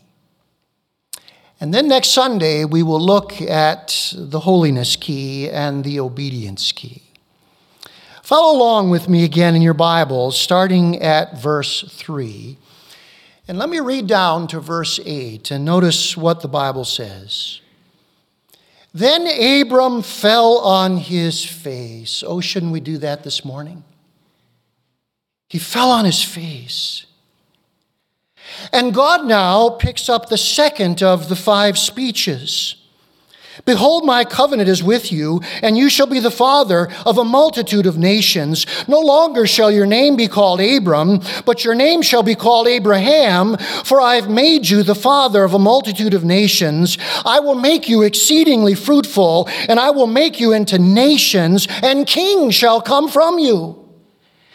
And 1.65 1.73
then 1.73 1.87
next 1.87 2.09
Sunday, 2.09 2.63
we 2.63 2.83
will 2.83 3.01
look 3.01 3.41
at 3.41 4.13
the 4.15 4.41
holiness 4.41 4.95
key 4.95 5.49
and 5.49 5.83
the 5.83 5.99
obedience 5.99 6.71
key. 6.71 7.01
Follow 8.21 8.55
along 8.55 8.91
with 8.91 9.09
me 9.09 9.23
again 9.23 9.55
in 9.55 9.63
your 9.63 9.73
Bibles, 9.73 10.37
starting 10.37 11.01
at 11.01 11.41
verse 11.41 11.81
3. 11.91 12.59
And 13.47 13.57
let 13.57 13.69
me 13.69 13.79
read 13.79 14.05
down 14.05 14.45
to 14.49 14.59
verse 14.59 14.99
8 15.03 15.49
and 15.49 15.65
notice 15.65 16.15
what 16.15 16.41
the 16.41 16.47
Bible 16.47 16.85
says. 16.85 17.61
Then 18.93 19.25
Abram 19.25 20.03
fell 20.03 20.59
on 20.59 20.97
his 20.97 21.43
face. 21.43 22.23
Oh, 22.27 22.41
shouldn't 22.41 22.73
we 22.73 22.79
do 22.79 22.99
that 22.99 23.23
this 23.23 23.43
morning? 23.43 23.83
He 25.49 25.57
fell 25.57 25.89
on 25.89 26.05
his 26.05 26.21
face. 26.21 27.07
And 28.71 28.93
God 28.93 29.25
now 29.25 29.69
picks 29.69 30.09
up 30.09 30.29
the 30.29 30.37
second 30.37 31.01
of 31.01 31.29
the 31.29 31.35
five 31.35 31.77
speeches. 31.77 32.75
Behold, 33.63 34.05
my 34.05 34.25
covenant 34.25 34.67
is 34.67 34.83
with 34.83 35.13
you, 35.13 35.41
and 35.61 35.77
you 35.77 35.89
shall 35.89 36.07
be 36.07 36.19
the 36.19 36.31
father 36.31 36.89
of 37.05 37.17
a 37.17 37.23
multitude 37.23 37.85
of 37.85 37.97
nations. 37.97 38.65
No 38.87 38.99
longer 38.99 39.47
shall 39.47 39.71
your 39.71 39.85
name 39.85 40.17
be 40.17 40.27
called 40.27 40.59
Abram, 40.59 41.21
but 41.45 41.63
your 41.63 41.73
name 41.73 42.01
shall 42.01 42.23
be 42.23 42.35
called 42.35 42.67
Abraham, 42.67 43.55
for 43.85 44.01
I 44.01 44.15
have 44.15 44.29
made 44.29 44.69
you 44.69 44.83
the 44.83 44.93
father 44.93 45.43
of 45.43 45.53
a 45.53 45.59
multitude 45.59 46.13
of 46.13 46.25
nations. 46.25 46.97
I 47.23 47.39
will 47.39 47.55
make 47.55 47.87
you 47.87 48.01
exceedingly 48.01 48.75
fruitful, 48.75 49.47
and 49.69 49.79
I 49.79 49.91
will 49.91 50.07
make 50.07 50.39
you 50.39 50.51
into 50.51 50.77
nations, 50.77 51.67
and 51.81 52.05
kings 52.05 52.55
shall 52.55 52.81
come 52.81 53.07
from 53.07 53.39
you. 53.39 53.84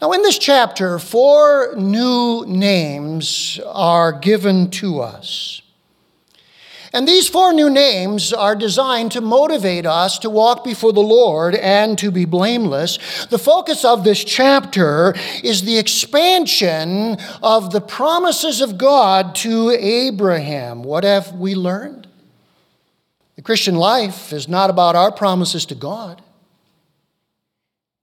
Now, 0.00 0.12
in 0.12 0.22
this 0.22 0.38
chapter, 0.38 0.98
four 0.98 1.74
new 1.76 2.44
names 2.46 3.60
are 3.66 4.12
given 4.12 4.70
to 4.72 5.00
us. 5.00 5.62
And 6.94 7.08
these 7.08 7.28
four 7.28 7.52
new 7.52 7.68
names 7.70 8.32
are 8.32 8.54
designed 8.54 9.10
to 9.12 9.20
motivate 9.20 9.84
us 9.84 10.16
to 10.20 10.30
walk 10.30 10.62
before 10.62 10.92
the 10.92 11.00
Lord 11.00 11.56
and 11.56 11.98
to 11.98 12.12
be 12.12 12.24
blameless. 12.24 13.26
The 13.26 13.38
focus 13.38 13.84
of 13.84 14.04
this 14.04 14.22
chapter 14.22 15.12
is 15.42 15.62
the 15.62 15.76
expansion 15.76 17.16
of 17.42 17.72
the 17.72 17.80
promises 17.80 18.60
of 18.60 18.78
God 18.78 19.34
to 19.36 19.70
Abraham. 19.72 20.84
What 20.84 21.02
have 21.02 21.32
we 21.32 21.56
learned? 21.56 22.06
The 23.34 23.42
Christian 23.42 23.74
life 23.74 24.32
is 24.32 24.46
not 24.46 24.70
about 24.70 24.94
our 24.94 25.10
promises 25.10 25.66
to 25.66 25.74
God. 25.74 26.22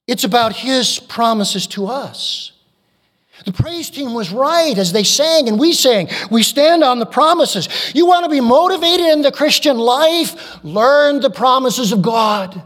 It's 0.08 0.24
about 0.24 0.56
His 0.56 1.00
promises 1.00 1.68
to 1.68 1.88
us. 1.88 2.52
The 3.46 3.52
praise 3.52 3.90
team 3.90 4.14
was 4.14 4.32
right 4.32 4.78
as 4.78 4.94
they 4.94 5.04
sang 5.04 5.48
and 5.48 5.60
we 5.60 5.74
sang. 5.74 6.10
We 6.30 6.44
stand 6.44 6.84
on 6.84 7.00
the 7.00 7.06
promises. 7.06 7.68
You 7.96 8.06
want 8.06 8.24
to 8.26 8.30
be 8.30 8.42
motivated 8.42 9.08
in 9.08 9.22
the 9.24 9.32
Christian 9.32 9.80
life? 9.80 10.64
Learn 10.64 11.22
the 11.22 11.32
promises 11.32 11.92
of 11.92 12.02
God. 12.02 12.62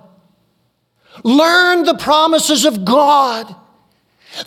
Learn 1.23 1.83
the 1.83 1.95
promises 1.95 2.65
of 2.65 2.83
God. 2.83 3.55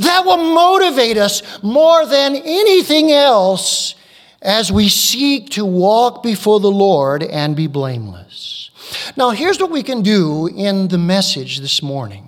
That 0.00 0.26
will 0.26 0.36
motivate 0.36 1.16
us 1.16 1.62
more 1.62 2.04
than 2.04 2.36
anything 2.36 3.10
else 3.10 3.94
as 4.42 4.70
we 4.70 4.88
seek 4.90 5.50
to 5.50 5.64
walk 5.64 6.22
before 6.22 6.60
the 6.60 6.70
Lord 6.70 7.22
and 7.22 7.56
be 7.56 7.66
blameless. 7.66 8.70
Now, 9.16 9.30
here's 9.30 9.58
what 9.58 9.70
we 9.70 9.82
can 9.82 10.02
do 10.02 10.46
in 10.46 10.88
the 10.88 10.98
message 10.98 11.60
this 11.60 11.82
morning 11.82 12.27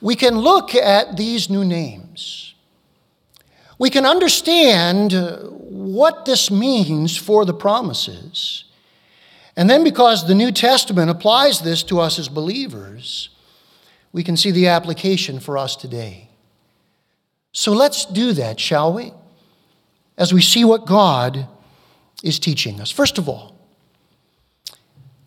we 0.00 0.14
can 0.14 0.38
look 0.38 0.74
at 0.74 1.16
these 1.16 1.50
new 1.50 1.64
names. 1.64 2.54
We 3.78 3.90
can 3.90 4.04
understand 4.04 5.14
uh, 5.14 5.38
what 5.38 6.24
this 6.24 6.50
means 6.50 7.16
for 7.16 7.44
the 7.44 7.54
promises. 7.54 8.64
And 9.56 9.68
then, 9.68 9.82
because 9.82 10.26
the 10.26 10.34
New 10.34 10.52
Testament 10.52 11.10
applies 11.10 11.60
this 11.60 11.82
to 11.84 12.00
us 12.00 12.18
as 12.18 12.28
believers, 12.28 13.30
we 14.12 14.22
can 14.22 14.36
see 14.36 14.50
the 14.50 14.68
application 14.68 15.40
for 15.40 15.58
us 15.58 15.76
today. 15.76 16.28
So 17.52 17.72
let's 17.72 18.04
do 18.04 18.32
that, 18.34 18.60
shall 18.60 18.92
we? 18.92 19.12
As 20.16 20.32
we 20.32 20.42
see 20.42 20.64
what 20.64 20.86
God 20.86 21.46
is 22.22 22.38
teaching 22.38 22.80
us. 22.80 22.90
First 22.90 23.18
of 23.18 23.28
all, 23.28 23.56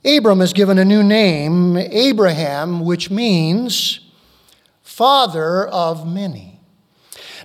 Abram 0.04 0.42
is 0.42 0.54
given 0.54 0.78
a 0.78 0.86
new 0.86 1.04
name, 1.04 1.78
Abraham, 1.78 2.82
which 2.84 3.12
means 3.12 4.00
father 5.02 5.66
of 5.66 6.08
many. 6.08 6.60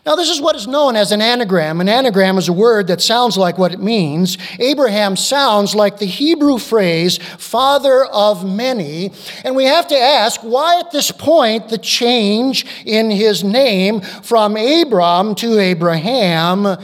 Now, 0.05 0.15
this 0.15 0.29
is 0.29 0.43
what 0.43 0.57
is 0.57 0.67
known 0.67 0.95
as 0.95 1.11
an 1.11 1.23
anagram. 1.23 1.81
An 1.81 1.89
anagram 1.89 2.37
is 2.37 2.51
a 2.51 2.53
word 2.53 2.89
that 2.89 3.01
sounds 3.01 3.39
like 3.39 3.57
what 3.57 3.73
it 3.73 3.81
means. 3.81 4.37
Abraham 4.59 5.17
sounds 5.17 5.75
like 5.75 5.97
the 5.97 6.05
Hebrew 6.05 6.59
phrase, 6.59 7.17
father 7.17 8.05
of 8.05 8.45
many. 8.47 9.11
And 9.43 9.57
we 9.57 9.65
have 9.65 9.89
to 9.89 9.99
ask 9.99 10.43
why 10.43 10.81
at 10.81 10.91
this 10.91 11.11
point 11.11 11.71
the 11.71 11.79
change 11.79 12.67
in 12.85 13.11
his 13.11 13.43
name 13.43 14.03
from 14.03 14.55
Abram 14.59 15.35
to 15.37 15.59
Abraham? 15.59 16.77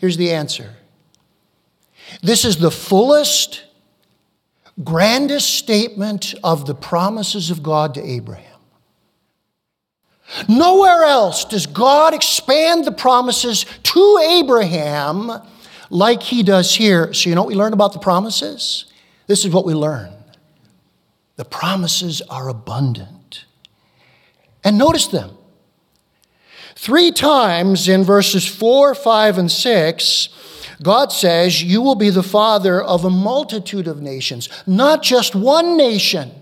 Here's 0.00 0.16
the 0.16 0.32
answer 0.32 0.74
this 2.20 2.44
is 2.44 2.56
the 2.56 2.72
fullest, 2.72 3.62
grandest 4.82 5.54
statement 5.54 6.34
of 6.42 6.66
the 6.66 6.74
promises 6.74 7.52
of 7.52 7.62
God 7.62 7.94
to 7.94 8.04
Abraham. 8.04 8.45
Nowhere 10.48 11.04
else 11.04 11.44
does 11.44 11.66
God 11.66 12.14
expand 12.14 12.84
the 12.84 12.92
promises 12.92 13.64
to 13.84 14.18
Abraham 14.30 15.30
like 15.90 16.22
he 16.22 16.42
does 16.42 16.74
here. 16.74 17.12
So, 17.12 17.28
you 17.28 17.36
know 17.36 17.42
what 17.42 17.48
we 17.48 17.54
learn 17.54 17.72
about 17.72 17.92
the 17.92 17.98
promises? 17.98 18.86
This 19.26 19.44
is 19.44 19.52
what 19.52 19.64
we 19.64 19.74
learn 19.74 20.12
the 21.36 21.44
promises 21.44 22.22
are 22.30 22.48
abundant. 22.48 23.44
And 24.64 24.78
notice 24.78 25.06
them. 25.06 25.36
Three 26.74 27.12
times 27.12 27.88
in 27.88 28.04
verses 28.04 28.46
4, 28.46 28.94
5, 28.94 29.38
and 29.38 29.52
6, 29.52 30.28
God 30.82 31.12
says, 31.12 31.62
You 31.62 31.82
will 31.82 31.94
be 31.94 32.10
the 32.10 32.22
father 32.22 32.82
of 32.82 33.04
a 33.04 33.10
multitude 33.10 33.86
of 33.86 34.00
nations, 34.02 34.48
not 34.66 35.02
just 35.02 35.34
one 35.34 35.76
nation. 35.76 36.32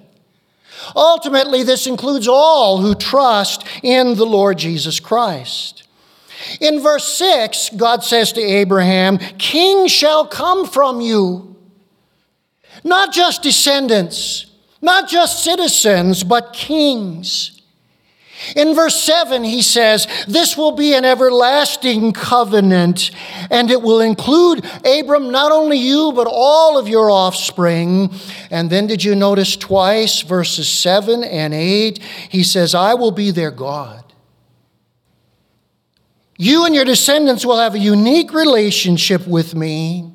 Ultimately, 0.95 1.63
this 1.63 1.87
includes 1.87 2.29
all 2.29 2.79
who 2.79 2.95
trust 2.95 3.65
in 3.83 4.17
the 4.17 4.27
Lord 4.27 4.59
Jesus 4.59 5.01
Christ. 5.01 5.85
In 6.61 6.81
verse 6.81 7.07
6, 7.17 7.71
God 7.77 8.03
says 8.03 8.33
to 8.33 8.41
Abraham, 8.41 9.19
Kings 9.39 9.91
shall 9.91 10.27
come 10.27 10.67
from 10.67 11.01
you. 11.01 11.57
Not 12.83 13.13
just 13.13 13.43
descendants, 13.43 14.47
not 14.83 15.09
just 15.09 15.43
citizens, 15.43 16.23
but 16.23 16.53
kings. 16.53 17.54
In 18.57 18.75
verse 18.75 19.03
7, 19.03 19.45
he 19.45 19.63
says, 19.63 20.07
This 20.29 20.57
will 20.57 20.73
be 20.73 20.95
an 20.95 21.05
everlasting 21.05 22.13
covenant, 22.13 23.11
and 23.51 23.71
it 23.71 23.83
will 23.83 24.01
include, 24.01 24.65
Abram, 24.85 25.31
not 25.31 25.53
only 25.53 25.79
you, 25.79 26.13
but 26.15 26.27
all 26.31 26.79
of 26.79 26.89
your 26.89 27.11
offspring. 27.11 28.13
And 28.51 28.71
then 28.71 28.87
did 28.87 29.03
you 29.03 29.15
notice 29.15 29.57
twice, 29.57 30.23
verses 30.23 30.69
7 30.69 31.25
and 31.25 31.55
8? 31.55 31.99
He 32.29 32.43
says, 32.43 32.75
I 32.75 32.95
will 32.95 33.13
be 33.13 33.31
their 33.31 33.51
God. 33.51 34.05
You 36.37 36.67
and 36.67 36.75
your 36.75 36.85
descendants 36.85 37.47
will 37.47 37.59
have 37.59 37.75
a 37.75 37.79
unique 37.79 38.33
relationship 38.33 39.27
with 39.27 39.55
me. 39.55 40.11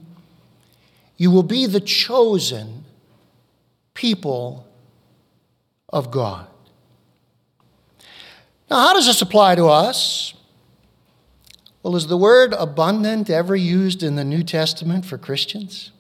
You 1.18 1.32
will 1.32 1.44
be 1.44 1.66
the 1.66 1.80
chosen 1.80 2.86
people 3.94 4.68
of 5.90 6.12
God. 6.12 6.49
Now, 8.70 8.80
how 8.80 8.94
does 8.94 9.06
this 9.06 9.22
apply 9.22 9.56
to 9.56 9.66
us? 9.66 10.34
Well, 11.82 11.96
is 11.96 12.08
the 12.08 12.18
word 12.18 12.54
abundant 12.54 13.30
ever 13.30 13.56
used 13.56 14.04
in 14.04 14.16
the 14.16 14.24
New 14.24 14.44
Testament 14.44 15.06
for 15.06 15.18
Christians? 15.18 15.92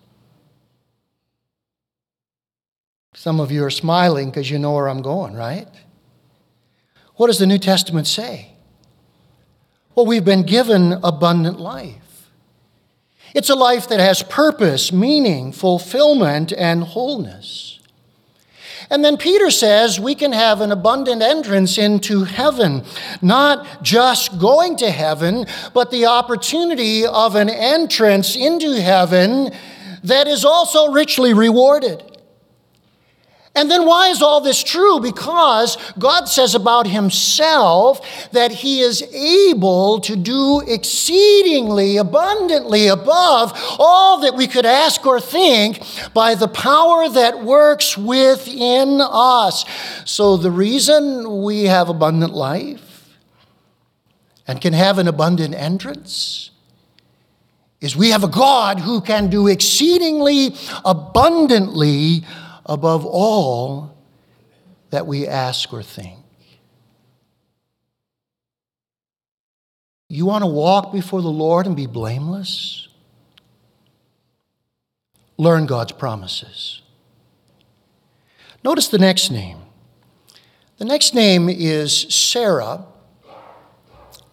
Some 3.13 3.39
of 3.39 3.51
you 3.51 3.63
are 3.65 3.69
smiling 3.69 4.29
because 4.29 4.51
you 4.51 4.59
know 4.59 4.73
where 4.73 4.87
I'm 4.87 5.01
going, 5.01 5.33
right? 5.35 5.67
What 7.15 7.27
does 7.27 7.39
the 7.39 7.47
New 7.47 7.57
Testament 7.57 8.07
say? 8.07 8.53
Well, 9.93 10.05
we've 10.05 10.23
been 10.23 10.43
given 10.43 10.93
abundant 11.03 11.59
life. 11.59 12.31
It's 13.35 13.49
a 13.49 13.55
life 13.55 13.89
that 13.89 13.99
has 13.99 14.23
purpose, 14.23 14.93
meaning, 14.93 15.51
fulfillment, 15.51 16.53
and 16.53 16.83
wholeness. 16.83 17.68
And 18.91 19.05
then 19.05 19.17
Peter 19.17 19.51
says 19.51 19.99
we 19.99 20.15
can 20.15 20.31
have 20.31 20.61
an 20.61 20.71
abundant 20.71 21.21
entrance 21.21 21.77
into 21.77 22.23
heaven, 22.23 22.83
not 23.21 23.83
just 23.83 24.39
going 24.39 24.77
to 24.77 24.89
heaven, 24.89 25.45
but 25.73 25.91
the 25.91 26.07
opportunity 26.07 27.05
of 27.05 27.35
an 27.35 27.49
entrance 27.49 28.35
into 28.35 28.81
heaven 28.81 29.51
that 30.03 30.27
is 30.27 30.43
also 30.43 30.91
richly 30.91 31.33
rewarded. 31.33 32.03
And 33.55 33.69
then 33.69 33.85
why 33.85 34.09
is 34.09 34.21
all 34.21 34.41
this 34.41 34.63
true? 34.63 34.99
Because 34.99 35.77
God 35.97 36.25
says 36.25 36.53
about 36.53 36.87
himself 36.87 38.29
that 38.31 38.51
he 38.51 38.81
is 38.81 39.01
able 39.01 39.99
to 40.01 40.15
do 40.15 40.61
exceedingly 40.67 41.97
abundantly 41.97 42.87
above 42.87 43.51
all 43.79 44.21
that 44.21 44.35
we 44.35 44.47
could 44.47 44.65
ask 44.65 45.05
or 45.05 45.19
think 45.19 45.81
by 46.13 46.35
the 46.35 46.47
power 46.47 47.09
that 47.09 47.43
works 47.43 47.97
within 47.97 49.01
us. 49.01 49.65
So 50.05 50.37
the 50.37 50.51
reason 50.51 51.41
we 51.41 51.63
have 51.63 51.89
abundant 51.89 52.33
life 52.33 53.17
and 54.47 54.61
can 54.61 54.73
have 54.73 54.99
an 54.99 55.07
abundant 55.07 55.55
entrance 55.55 56.51
is 57.81 57.95
we 57.95 58.09
have 58.09 58.23
a 58.23 58.27
God 58.27 58.79
who 58.79 59.01
can 59.01 59.29
do 59.29 59.47
exceedingly 59.47 60.55
abundantly 60.85 62.23
above 62.69 63.03
all 63.03 63.97
that 64.91 65.07
we 65.07 65.27
ask 65.27 65.73
or 65.73 65.81
think. 65.83 66.19
You 70.07 70.25
want 70.25 70.43
to 70.43 70.47
walk 70.47 70.93
before 70.93 71.21
the 71.21 71.27
Lord 71.27 71.65
and 71.65 71.75
be 71.75 71.87
blameless? 71.87 72.87
Learn 75.37 75.65
God's 75.65 75.93
promises. 75.93 76.81
Notice 78.63 78.87
the 78.87 78.97
next 78.97 79.31
name. 79.31 79.59
The 80.77 80.85
next 80.85 81.13
name 81.13 81.49
is 81.49 82.01
Sarah, 82.13 82.85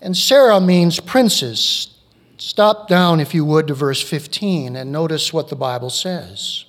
and 0.01 0.17
Sarah 0.17 0.61
means 0.61 1.01
princess. 1.01 1.99
Stop 2.37 2.87
down, 2.87 3.19
if 3.19 3.35
you 3.35 3.45
would, 3.47 3.67
to 3.69 3.75
verse 3.75 4.03
15 4.03 4.77
and 4.77 4.93
notice 4.93 5.33
what 5.33 5.49
the 5.49 5.57
Bible 5.57 5.91
says. 5.91 6.66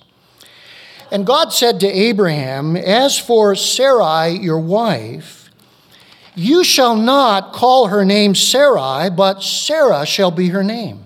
And 1.10 1.26
God 1.26 1.52
said 1.52 1.80
to 1.80 1.86
Abraham, 1.86 2.76
As 2.76 3.18
for 3.18 3.54
Sarai, 3.54 4.38
your 4.38 4.60
wife, 4.60 5.50
you 6.34 6.62
shall 6.62 6.96
not 6.96 7.52
call 7.52 7.88
her 7.88 8.04
name 8.04 8.34
Sarai, 8.34 9.10
but 9.10 9.42
Sarah 9.42 10.06
shall 10.06 10.30
be 10.30 10.48
her 10.48 10.62
name. 10.62 11.04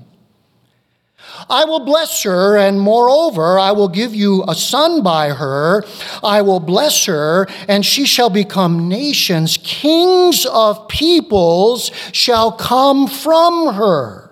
I 1.48 1.64
will 1.64 1.80
bless 1.80 2.22
her, 2.24 2.56
and 2.56 2.80
moreover, 2.80 3.58
I 3.58 3.72
will 3.72 3.88
give 3.88 4.14
you 4.14 4.44
a 4.46 4.54
son 4.54 5.02
by 5.02 5.30
her. 5.30 5.84
I 6.22 6.42
will 6.42 6.60
bless 6.60 7.06
her, 7.06 7.46
and 7.68 7.84
she 7.84 8.04
shall 8.04 8.30
become 8.30 8.88
nations. 8.88 9.58
Kings 9.62 10.46
of 10.46 10.88
peoples 10.88 11.90
shall 12.12 12.52
come 12.52 13.06
from 13.06 13.74
her. 13.74 14.31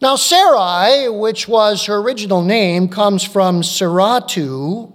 Now, 0.00 0.16
Sarai, 0.16 1.08
which 1.10 1.46
was 1.46 1.84
her 1.84 1.96
original 1.96 2.42
name, 2.42 2.88
comes 2.88 3.22
from 3.22 3.60
Saratu, 3.60 4.92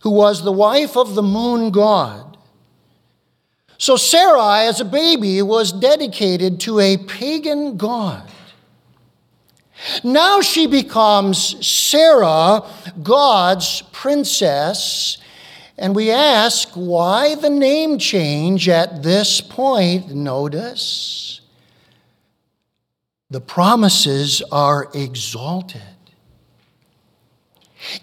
who 0.00 0.10
was 0.10 0.42
the 0.42 0.52
wife 0.52 0.96
of 0.96 1.14
the 1.14 1.22
moon 1.22 1.70
god. 1.70 2.36
So 3.78 3.96
Sarai, 3.96 4.66
as 4.66 4.80
a 4.80 4.84
baby, 4.84 5.40
was 5.40 5.72
dedicated 5.72 6.58
to 6.60 6.80
a 6.80 6.96
pagan 6.96 7.76
god. 7.76 8.28
Now 10.02 10.40
she 10.40 10.66
becomes 10.66 11.64
Sarah, 11.64 12.64
God's 13.00 13.82
princess. 13.92 15.18
And 15.76 15.94
we 15.94 16.10
ask 16.10 16.70
why 16.70 17.36
the 17.36 17.50
name 17.50 17.98
change 17.98 18.68
at 18.68 19.04
this 19.04 19.40
point. 19.40 20.12
Notice 20.12 21.37
the 23.30 23.40
promises 23.40 24.42
are 24.50 24.88
exalted. 24.94 25.82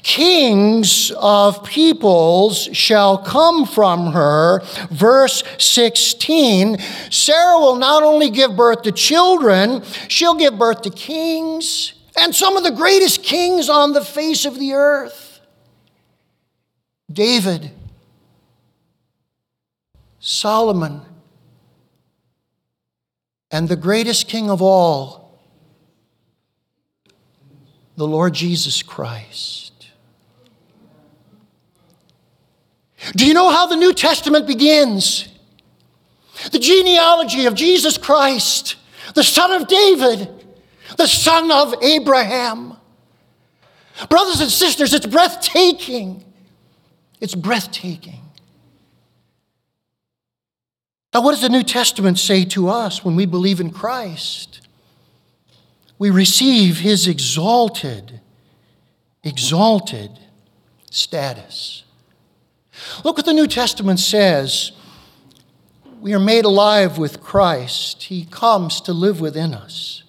Kings 0.04 1.12
of 1.18 1.64
peoples 1.66 2.70
shall 2.72 3.18
come 3.18 3.66
from 3.66 4.14
her. 4.14 4.62
Verse 4.90 5.44
16 5.58 6.78
Sarah 7.10 7.60
will 7.60 7.76
not 7.76 8.02
only 8.02 8.30
give 8.30 8.56
birth 8.56 8.84
to 8.84 8.92
children, 8.92 9.84
she'll 10.08 10.36
give 10.36 10.58
birth 10.58 10.82
to 10.84 10.90
kings 10.90 11.94
and 12.18 12.34
some 12.34 12.56
of 12.56 12.64
the 12.64 12.72
greatest 12.72 13.24
kings 13.24 13.68
on 13.70 13.92
the 13.94 14.04
face 14.04 14.46
of 14.46 14.58
the 14.60 14.74
earth. 14.74 15.42
David, 17.12 17.72
Solomon, 20.20 21.02
and 23.52 23.70
the 23.70 23.76
greatest 23.76 24.28
king 24.28 24.50
of 24.50 24.62
all, 24.62 25.40
the 27.96 28.08
Lord 28.08 28.34
Jesus 28.34 28.84
Christ. 28.84 29.92
Do 33.16 33.26
you 33.26 33.34
know 33.34 33.50
how 33.50 33.68
the 33.68 33.76
New 33.76 33.94
Testament 33.94 34.48
begins? 34.48 35.28
The 36.52 36.60
genealogy 36.60 37.46
of 37.46 37.56
Jesus 37.56 37.98
Christ, 37.98 38.76
the 39.14 39.24
son 39.24 39.52
of 39.52 39.68
David, 39.68 40.30
the 40.98 41.08
son 41.08 41.52
of 41.52 41.76
Abraham. 41.84 42.78
Brothers 44.10 44.42
and 44.42 44.50
sisters, 44.50 44.94
it's 44.94 45.06
breathtaking. 45.06 46.24
It's 47.22 47.36
breathtaking. 47.36 48.25
Now, 51.16 51.22
what 51.22 51.32
does 51.32 51.40
the 51.40 51.48
New 51.48 51.64
Testament 51.64 52.20
say 52.20 52.44
to 52.44 52.68
us 52.68 53.06
when 53.06 53.16
we 53.16 53.26
believe 53.26 53.62
in 53.62 53.70
Christ? 53.70 54.68
We 55.98 56.10
receive 56.10 56.80
his 56.80 57.08
exalted, 57.08 58.20
exalted 59.24 60.12
status. 60.92 61.86
Look 63.06 63.16
what 63.16 63.26
the 63.26 63.32
New 63.32 63.48
Testament 63.48 64.02
says. 64.02 64.74
We 66.02 66.14
are 66.14 66.20
made 66.20 66.44
alive 66.44 66.98
with 66.98 67.22
Christ. 67.22 68.04
He 68.04 68.26
comes 68.26 68.82
to 68.82 68.92
live 68.92 69.22
within 69.22 69.54
us. 69.54 70.04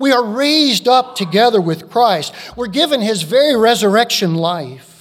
We 0.00 0.10
are 0.10 0.24
raised 0.24 0.88
up 0.88 1.14
together 1.14 1.60
with 1.60 1.88
Christ. 1.88 2.34
We're 2.56 2.66
given 2.66 3.00
his 3.00 3.22
very 3.22 3.54
resurrection 3.56 4.34
life. 4.34 4.91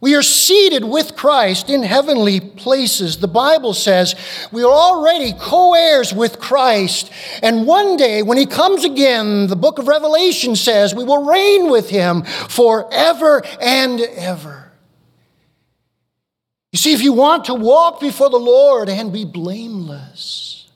We 0.00 0.14
are 0.14 0.22
seated 0.22 0.84
with 0.84 1.16
Christ 1.16 1.70
in 1.70 1.82
heavenly 1.82 2.38
places. 2.38 3.18
The 3.18 3.28
Bible 3.28 3.72
says 3.72 4.14
we 4.52 4.62
are 4.62 4.70
already 4.70 5.32
co 5.32 5.74
heirs 5.74 6.12
with 6.12 6.38
Christ. 6.38 7.10
And 7.42 7.66
one 7.66 7.96
day, 7.96 8.22
when 8.22 8.36
He 8.36 8.44
comes 8.44 8.84
again, 8.84 9.46
the 9.46 9.56
book 9.56 9.78
of 9.78 9.88
Revelation 9.88 10.54
says 10.54 10.94
we 10.94 11.04
will 11.04 11.24
reign 11.24 11.70
with 11.70 11.88
Him 11.88 12.24
forever 12.24 13.42
and 13.60 14.00
ever. 14.00 14.70
You 16.72 16.78
see, 16.78 16.92
if 16.92 17.02
you 17.02 17.14
want 17.14 17.46
to 17.46 17.54
walk 17.54 17.98
before 18.00 18.28
the 18.28 18.36
Lord 18.36 18.90
and 18.90 19.10
be 19.10 19.24
blameless, 19.24 20.68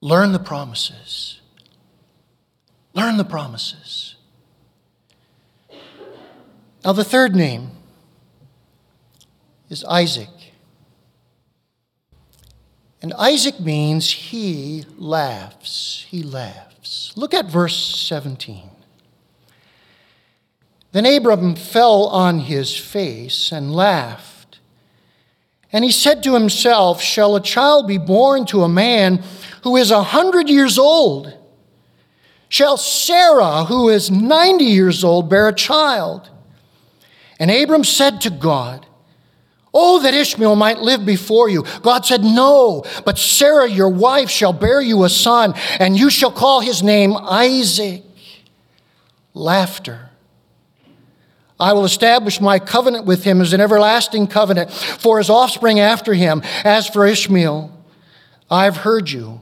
learn 0.00 0.30
the 0.30 0.38
promises. 0.38 1.40
Learn 2.94 3.16
the 3.16 3.24
promises. 3.24 4.07
Now, 6.84 6.92
the 6.92 7.04
third 7.04 7.34
name 7.34 7.70
is 9.68 9.84
Isaac. 9.84 10.28
And 13.02 13.12
Isaac 13.14 13.60
means 13.60 14.10
he 14.10 14.84
laughs. 14.96 16.06
He 16.08 16.22
laughs. 16.22 17.12
Look 17.16 17.34
at 17.34 17.46
verse 17.46 17.76
17. 17.76 18.70
Then 20.92 21.06
Abram 21.06 21.54
fell 21.54 22.06
on 22.06 22.40
his 22.40 22.76
face 22.76 23.52
and 23.52 23.74
laughed. 23.74 24.58
And 25.72 25.84
he 25.84 25.92
said 25.92 26.22
to 26.22 26.34
himself, 26.34 27.02
Shall 27.02 27.36
a 27.36 27.42
child 27.42 27.86
be 27.86 27.98
born 27.98 28.46
to 28.46 28.62
a 28.62 28.68
man 28.68 29.22
who 29.62 29.76
is 29.76 29.90
a 29.90 30.02
hundred 30.02 30.48
years 30.48 30.78
old? 30.78 31.34
Shall 32.48 32.78
Sarah, 32.78 33.64
who 33.64 33.90
is 33.90 34.10
ninety 34.10 34.64
years 34.64 35.04
old, 35.04 35.28
bear 35.28 35.48
a 35.48 35.54
child? 35.54 36.30
And 37.38 37.50
Abram 37.50 37.84
said 37.84 38.20
to 38.22 38.30
God, 38.30 38.86
Oh, 39.72 40.00
that 40.00 40.14
Ishmael 40.14 40.56
might 40.56 40.78
live 40.78 41.04
before 41.04 41.48
you. 41.48 41.64
God 41.82 42.04
said, 42.06 42.24
No, 42.24 42.84
but 43.04 43.18
Sarah, 43.18 43.68
your 43.68 43.90
wife, 43.90 44.30
shall 44.30 44.52
bear 44.52 44.80
you 44.80 45.04
a 45.04 45.08
son, 45.08 45.54
and 45.78 45.96
you 45.96 46.10
shall 46.10 46.32
call 46.32 46.60
his 46.60 46.82
name 46.82 47.14
Isaac. 47.16 48.02
Laughter. 49.34 50.08
I 51.60 51.72
will 51.72 51.84
establish 51.84 52.40
my 52.40 52.58
covenant 52.58 53.04
with 53.04 53.24
him 53.24 53.40
as 53.40 53.52
an 53.52 53.60
everlasting 53.60 54.28
covenant 54.28 54.72
for 54.72 55.18
his 55.18 55.28
offspring 55.28 55.80
after 55.80 56.14
him. 56.14 56.42
As 56.64 56.88
for 56.88 57.04
Ishmael, 57.04 57.72
I 58.50 58.64
have 58.64 58.78
heard 58.78 59.10
you. 59.10 59.40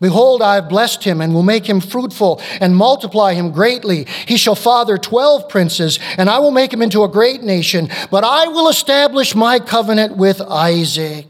Behold, 0.00 0.42
I 0.42 0.56
have 0.56 0.68
blessed 0.68 1.04
him 1.04 1.20
and 1.20 1.32
will 1.32 1.42
make 1.42 1.66
him 1.66 1.80
fruitful 1.80 2.40
and 2.60 2.76
multiply 2.76 3.32
him 3.34 3.52
greatly. 3.52 4.06
He 4.26 4.36
shall 4.36 4.54
father 4.54 4.98
twelve 4.98 5.48
princes, 5.48 5.98
and 6.18 6.28
I 6.28 6.40
will 6.40 6.50
make 6.50 6.72
him 6.72 6.82
into 6.82 7.04
a 7.04 7.08
great 7.08 7.42
nation. 7.42 7.88
But 8.10 8.24
I 8.24 8.48
will 8.48 8.68
establish 8.68 9.34
my 9.34 9.58
covenant 9.58 10.16
with 10.16 10.40
Isaac, 10.42 11.26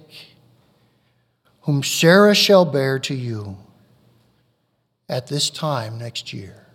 whom 1.63 1.83
Sarah 1.83 2.35
shall 2.35 2.65
bear 2.65 2.99
to 3.01 3.15
you 3.15 3.59
at 5.09 5.29
this 5.29 5.51
time 5.51 5.99
next 5.99 6.33
year. 6.33 6.67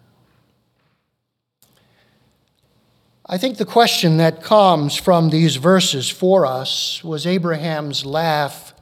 I 3.25 3.37
think 3.37 3.57
the 3.57 3.65
question 3.65 4.17
that 4.17 4.41
comes 4.41 4.95
from 4.95 5.29
these 5.29 5.57
verses 5.57 6.09
for 6.09 6.45
us 6.45 7.03
was 7.03 7.27
Abraham's 7.27 8.05
laugh 8.05 8.73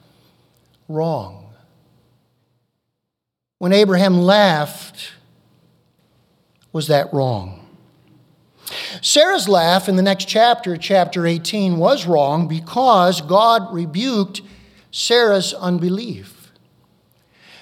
wrong? 0.88 1.47
When 3.58 3.72
Abraham 3.72 4.18
laughed, 4.18 5.12
was 6.72 6.86
that 6.88 7.12
wrong? 7.12 7.66
Sarah's 9.00 9.48
laugh 9.48 9.88
in 9.88 9.96
the 9.96 10.02
next 10.02 10.26
chapter, 10.26 10.76
chapter 10.76 11.26
18, 11.26 11.78
was 11.78 12.06
wrong 12.06 12.46
because 12.48 13.20
God 13.20 13.72
rebuked 13.72 14.42
Sarah's 14.90 15.54
unbelief. 15.54 16.52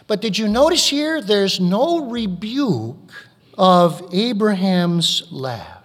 But 0.07 0.21
did 0.21 0.39
you 0.39 0.49
notice 0.49 0.89
here 0.89 1.21
there's 1.21 1.61
no 1.61 2.09
rebuke 2.11 3.13
of 3.57 4.09
Abraham's 4.13 5.27
laugh? 5.31 5.83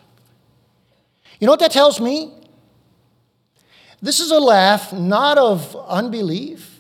You 1.40 1.48
know 1.48 1.54
what 1.54 1.60
that 1.62 1.72
tells 1.72 2.00
me? 2.00 2.34
This 4.02 4.20
is 4.20 4.32
a 4.32 4.40
laugh 4.40 4.94
not 4.94 5.38
of 5.38 5.76
unbelief, 5.88 6.71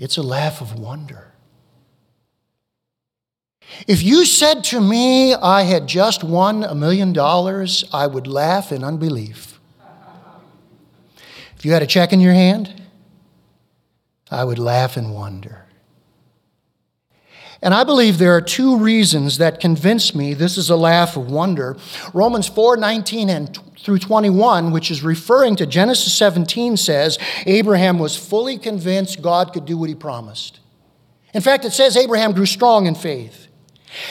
it's 0.00 0.16
a 0.16 0.22
laugh 0.22 0.60
of 0.60 0.76
wonder. 0.78 1.30
If 3.86 4.02
you 4.02 4.24
said 4.24 4.64
to 4.64 4.80
me 4.80 5.34
I 5.34 5.62
had 5.62 5.86
just 5.86 6.24
won 6.24 6.64
a 6.64 6.74
million 6.74 7.12
dollars, 7.12 7.84
I 7.92 8.06
would 8.06 8.26
laugh 8.26 8.72
in 8.72 8.82
unbelief. 8.82 9.60
If 11.56 11.64
you 11.64 11.72
had 11.72 11.82
a 11.82 11.86
check 11.86 12.12
in 12.12 12.20
your 12.20 12.32
hand, 12.32 12.82
I 14.30 14.44
would 14.44 14.58
laugh 14.58 14.96
in 14.96 15.10
wonder. 15.10 15.66
And 17.62 17.74
I 17.74 17.84
believe 17.84 18.18
there 18.18 18.34
are 18.34 18.40
two 18.40 18.78
reasons 18.78 19.38
that 19.38 19.60
convince 19.60 20.14
me 20.14 20.32
this 20.32 20.56
is 20.56 20.70
a 20.70 20.76
laugh 20.76 21.16
of 21.16 21.30
wonder. 21.30 21.76
Romans 22.14 22.48
4 22.48 22.76
19 22.76 23.28
and 23.28 23.58
through 23.78 23.98
21, 23.98 24.72
which 24.72 24.90
is 24.90 25.02
referring 25.02 25.56
to 25.56 25.66
Genesis 25.66 26.12
17, 26.14 26.76
says 26.76 27.18
Abraham 27.46 27.98
was 27.98 28.16
fully 28.16 28.58
convinced 28.58 29.22
God 29.22 29.52
could 29.52 29.64
do 29.64 29.76
what 29.76 29.88
he 29.88 29.94
promised. 29.94 30.60
In 31.32 31.40
fact, 31.40 31.64
it 31.64 31.72
says 31.72 31.96
Abraham 31.96 32.32
grew 32.32 32.46
strong 32.46 32.86
in 32.86 32.94
faith. 32.94 33.46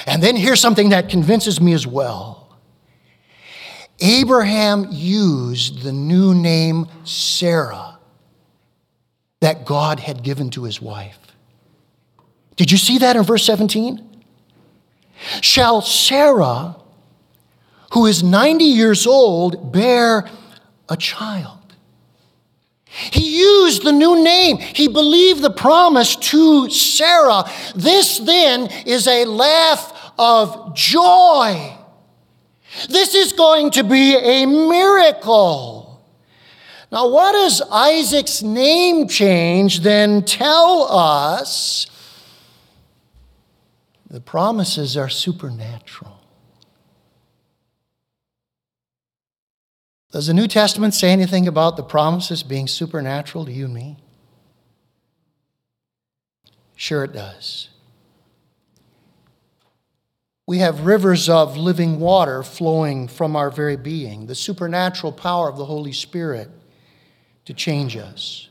And 0.06 0.22
then 0.22 0.36
here's 0.36 0.60
something 0.60 0.90
that 0.90 1.10
convinces 1.10 1.60
me 1.62 1.74
as 1.74 1.88
well 1.88 2.58
Abraham 4.00 4.88
used 4.90 5.82
the 5.82 5.92
new 5.92 6.34
name 6.34 6.88
Sarah 7.04 7.98
that 9.42 9.66
God 9.66 10.00
had 10.00 10.24
given 10.24 10.50
to 10.52 10.64
his 10.64 10.82
wife. 10.82 11.29
Did 12.60 12.74
you 12.74 12.78
see 12.78 12.98
that 12.98 13.16
in 13.16 13.24
verse 13.24 13.46
17? 13.46 14.06
Shall 15.40 15.82
Sarah, 15.82 16.76
who 17.94 18.06
is 18.06 18.22
90 18.22 18.66
years 18.66 19.08
old, 19.08 19.72
bear 19.72 20.30
a 20.90 20.98
child? 20.98 21.58
He 22.84 23.40
used 23.40 23.84
the 23.86 23.94
new 23.94 24.22
name. 24.22 24.58
He 24.58 24.90
believed 24.90 25.42
the 25.42 25.52
promise 25.52 26.18
to 26.18 26.70
Sarah. 26.70 27.46
This 27.78 28.18
then 28.18 28.70
is 28.86 29.08
a 29.08 29.24
laugh 29.24 30.12
of 30.20 30.76
joy. 30.76 31.78
This 32.90 33.16
is 33.16 33.32
going 33.32 33.72
to 33.72 33.86
be 33.86 34.18
a 34.18 34.46
miracle. 34.46 36.04
Now, 36.92 37.08
what 37.08 37.32
does 37.32 37.62
Isaac's 37.72 38.44
name 38.44 39.08
change 39.08 39.80
then 39.80 40.26
tell 40.26 40.84
us? 40.92 41.86
The 44.10 44.22
promises 44.22 44.98
are 44.98 45.10
supernatural. 45.10 46.20
Does 50.12 50.28
the 50.28 50.34
New 50.34 50.48
Testament 50.48 50.96
say 50.96 51.12
anything 51.12 51.48
about 51.48 51.78
the 51.78 51.84
promises 51.84 52.42
being 52.42 52.68
supernatural 52.68 53.46
to 53.46 53.52
you 53.52 53.66
and 53.66 53.74
me? 53.74 53.98
Sure, 56.76 57.04
it 57.04 57.14
does. 57.14 57.70
We 60.48 60.58
have 60.60 60.88
rivers 60.88 61.30
of 61.30 61.58
living 61.58 62.00
water 62.00 62.42
flowing 62.42 63.08
from 63.08 63.36
our 63.36 63.52
very 63.52 63.78
being, 63.78 64.26
the 64.26 64.34
supernatural 64.34 65.12
power 65.12 65.48
of 65.48 65.58
the 65.58 65.66
Holy 65.66 65.92
Spirit 65.92 66.50
to 67.46 67.54
change 67.54 67.96
us. 67.96 68.50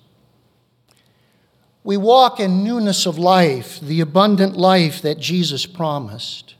We 1.84 1.96
walk 1.96 2.40
in 2.40 2.64
newness 2.64 3.06
of 3.06 3.18
life, 3.18 3.80
the 3.80 4.00
abundant 4.00 4.56
life 4.56 5.00
that 5.02 5.18
Jesus 5.18 5.64
promised. 5.66 6.54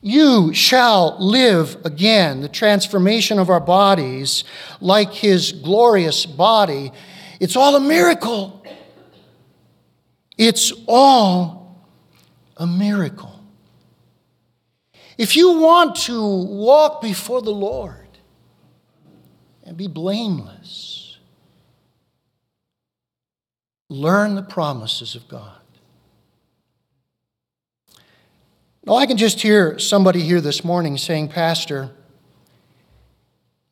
You 0.00 0.52
shall 0.52 1.16
live 1.18 1.78
again. 1.84 2.42
The 2.42 2.48
transformation 2.48 3.38
of 3.38 3.48
our 3.48 3.60
bodies, 3.60 4.44
like 4.80 5.14
his 5.14 5.50
glorious 5.50 6.26
body, 6.26 6.92
it's 7.40 7.56
all 7.56 7.74
a 7.74 7.80
miracle. 7.80 8.62
It's 10.36 10.72
all 10.86 11.88
a 12.56 12.66
miracle. 12.66 13.40
If 15.16 15.36
you 15.36 15.60
want 15.60 15.96
to 16.02 16.22
walk 16.22 17.00
before 17.00 17.40
the 17.40 17.52
Lord 17.52 18.08
and 19.62 19.76
be 19.76 19.86
blameless, 19.86 21.03
learn 23.88 24.34
the 24.34 24.42
promises 24.42 25.14
of 25.14 25.28
God. 25.28 25.60
Now, 28.86 28.96
I 28.96 29.06
can 29.06 29.16
just 29.16 29.40
hear 29.40 29.78
somebody 29.78 30.20
here 30.20 30.40
this 30.42 30.62
morning 30.62 30.98
saying, 30.98 31.28
Pastor, 31.28 31.90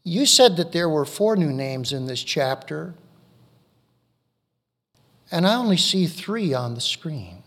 you 0.04 0.24
said 0.24 0.56
that 0.56 0.72
there 0.72 0.88
were 0.88 1.04
four 1.04 1.36
new 1.36 1.52
names 1.52 1.92
in 1.92 2.06
this 2.06 2.22
chapter, 2.22 2.94
and 5.30 5.46
I 5.46 5.54
only 5.54 5.76
see 5.76 6.06
three 6.06 6.54
on 6.54 6.74
the 6.74 6.80
screen. 6.80 7.42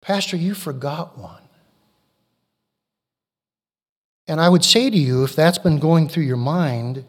Pastor, 0.00 0.36
you 0.36 0.54
forgot 0.54 1.18
one. 1.18 1.42
And 4.26 4.40
I 4.40 4.48
would 4.48 4.64
say 4.64 4.90
to 4.90 4.96
you, 4.96 5.24
if 5.24 5.34
that's 5.34 5.58
been 5.58 5.78
going 5.78 6.08
through 6.08 6.22
your 6.22 6.36
mind, 6.36 7.04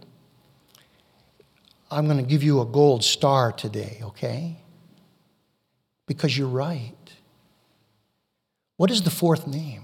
I'm 1.92 2.06
going 2.06 2.18
to 2.18 2.24
give 2.24 2.42
you 2.42 2.62
a 2.62 2.66
gold 2.66 3.04
star 3.04 3.52
today, 3.52 4.00
okay? 4.02 4.58
Because 6.08 6.38
you're 6.38 6.48
right. 6.48 6.96
What 8.78 8.90
is 8.90 9.02
the 9.04 9.12
fourth 9.12 9.46
name? 9.46 9.84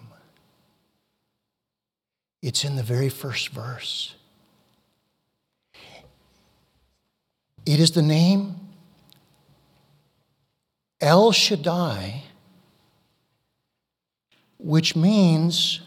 It's 2.42 2.64
in 2.64 2.78
the 2.78 2.84
very 2.84 3.10
first 3.10 3.50
verse. 3.50 4.16
It 7.66 7.82
is 7.82 7.92
the 7.92 8.02
name 8.02 8.56
El 11.02 11.34
Shaddai, 11.34 12.24
which 14.58 14.96
means 14.96 15.82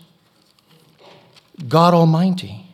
God 1.67 1.95
Almighty. 1.95 2.70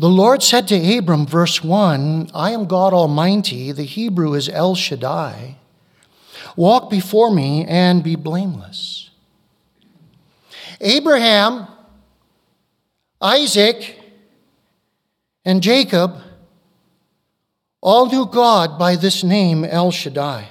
The 0.00 0.08
Lord 0.08 0.42
said 0.42 0.66
to 0.68 0.96
Abram, 0.96 1.26
verse 1.26 1.62
1, 1.62 2.30
I 2.32 2.52
am 2.52 2.64
God 2.64 2.94
Almighty. 2.94 3.70
The 3.70 3.84
Hebrew 3.84 4.32
is 4.32 4.48
El 4.48 4.74
Shaddai. 4.74 5.58
Walk 6.56 6.88
before 6.88 7.30
me 7.30 7.66
and 7.66 8.02
be 8.02 8.16
blameless. 8.16 9.10
Abraham, 10.80 11.66
Isaac, 13.20 14.00
and 15.44 15.62
Jacob 15.62 16.16
all 17.82 18.06
knew 18.06 18.24
God 18.24 18.78
by 18.78 18.96
this 18.96 19.22
name, 19.22 19.66
El 19.66 19.90
Shaddai. 19.90 20.48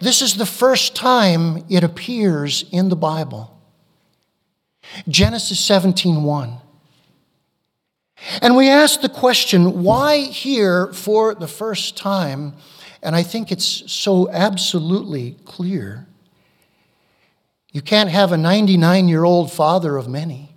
This 0.00 0.22
is 0.22 0.36
the 0.36 0.46
first 0.46 0.94
time 0.94 1.64
it 1.68 1.82
appears 1.82 2.66
in 2.70 2.88
the 2.88 2.94
Bible. 2.94 3.58
Genesis 5.08 5.58
17:1. 5.58 6.60
And 8.40 8.56
we 8.56 8.68
ask 8.68 9.00
the 9.00 9.08
question, 9.08 9.82
why 9.82 10.18
here 10.18 10.92
for 10.92 11.34
the 11.34 11.48
first 11.48 11.96
time 11.96 12.54
and 13.06 13.14
I 13.14 13.22
think 13.22 13.52
it's 13.52 13.90
so 13.92 14.28
absolutely 14.30 15.36
clear. 15.44 16.06
You 17.70 17.82
can't 17.82 18.10
have 18.10 18.32
a 18.32 18.36
99 18.36 19.08
year 19.08 19.24
old 19.24 19.52
father 19.52 19.96
of 19.96 20.08
many 20.08 20.50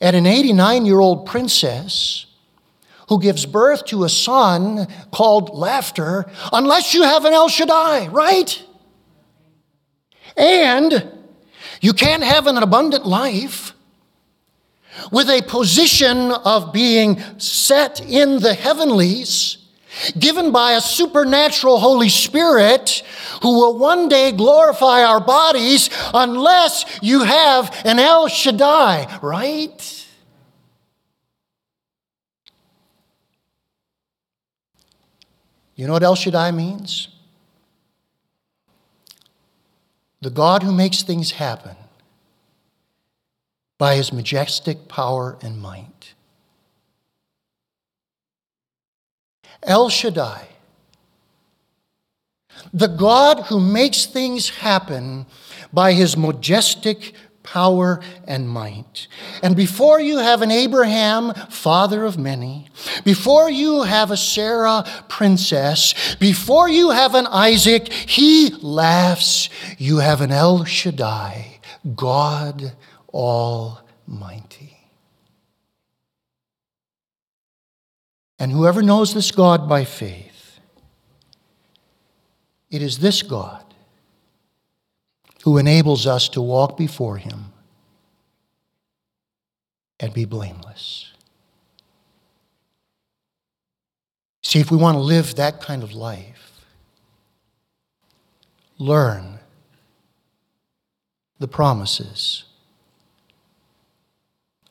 and 0.00 0.16
an 0.16 0.26
89 0.26 0.84
year 0.84 1.00
old 1.00 1.26
princess 1.26 2.26
who 3.08 3.20
gives 3.20 3.46
birth 3.46 3.86
to 3.86 4.04
a 4.04 4.08
son 4.08 4.86
called 5.12 5.54
laughter 5.54 6.26
unless 6.52 6.92
you 6.92 7.02
have 7.02 7.24
an 7.24 7.32
El 7.32 7.48
Shaddai, 7.48 8.08
right? 8.08 8.62
And 10.36 11.12
you 11.80 11.92
can't 11.92 12.24
have 12.24 12.46
an 12.46 12.56
abundant 12.56 13.06
life 13.06 13.73
with 15.10 15.28
a 15.28 15.42
position 15.42 16.30
of 16.30 16.72
being 16.72 17.20
set 17.38 18.00
in 18.00 18.40
the 18.40 18.54
heavenlies 18.54 19.58
given 20.18 20.50
by 20.50 20.72
a 20.72 20.80
supernatural 20.80 21.78
Holy 21.78 22.08
Spirit 22.08 23.02
who 23.42 23.54
will 23.58 23.78
one 23.78 24.08
day 24.08 24.32
glorify 24.32 25.04
our 25.04 25.20
bodies 25.20 25.90
unless 26.12 26.84
you 27.02 27.22
have 27.22 27.74
an 27.84 27.98
El 27.98 28.28
Shaddai, 28.28 29.18
right? 29.22 30.06
You 35.76 35.86
know 35.86 35.92
what 35.92 36.02
El 36.02 36.14
Shaddai 36.14 36.50
means? 36.52 37.08
The 40.20 40.30
God 40.30 40.62
who 40.62 40.72
makes 40.72 41.02
things 41.02 41.32
happen 41.32 41.76
by 43.78 43.96
his 43.96 44.12
majestic 44.12 44.88
power 44.88 45.38
and 45.42 45.60
might. 45.60 46.14
El 49.62 49.88
Shaddai, 49.88 50.48
the 52.72 52.86
God 52.86 53.44
who 53.46 53.58
makes 53.60 54.06
things 54.06 54.50
happen 54.50 55.26
by 55.72 55.92
his 55.92 56.16
majestic 56.16 57.14
power 57.42 58.00
and 58.26 58.48
might. 58.48 59.06
And 59.42 59.54
before 59.54 60.00
you 60.00 60.18
have 60.18 60.42
an 60.42 60.50
Abraham, 60.50 61.34
father 61.50 62.04
of 62.04 62.18
many, 62.18 62.68
before 63.04 63.50
you 63.50 63.82
have 63.82 64.10
a 64.10 64.16
Sarah, 64.16 64.84
princess, 65.08 66.16
before 66.16 66.68
you 66.68 66.90
have 66.90 67.14
an 67.14 67.26
Isaac, 67.26 67.92
he 67.92 68.50
laughs, 68.60 69.48
you 69.78 69.98
have 69.98 70.20
an 70.20 70.32
El 70.32 70.64
Shaddai, 70.64 71.60
God 71.94 72.72
Almighty. 73.14 74.76
And 78.40 78.50
whoever 78.50 78.82
knows 78.82 79.14
this 79.14 79.30
God 79.30 79.68
by 79.68 79.84
faith, 79.84 80.58
it 82.70 82.82
is 82.82 82.98
this 82.98 83.22
God 83.22 83.64
who 85.44 85.58
enables 85.58 86.06
us 86.06 86.28
to 86.30 86.42
walk 86.42 86.76
before 86.76 87.16
Him 87.16 87.52
and 90.00 90.12
be 90.12 90.24
blameless. 90.24 91.12
See, 94.42 94.58
if 94.58 94.70
we 94.70 94.76
want 94.76 94.96
to 94.96 95.00
live 95.00 95.36
that 95.36 95.60
kind 95.60 95.82
of 95.84 95.92
life, 95.92 96.64
learn 98.78 99.38
the 101.38 101.48
promises 101.48 102.44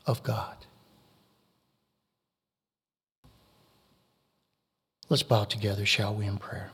of 0.06 0.24
God. 0.24 0.58
Let's 5.10 5.24
bow 5.24 5.44
together, 5.44 5.86
shall 5.86 6.16
we, 6.16 6.26
in 6.26 6.38
prayer. 6.38 6.72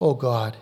Oh 0.00 0.14
God, 0.14 0.56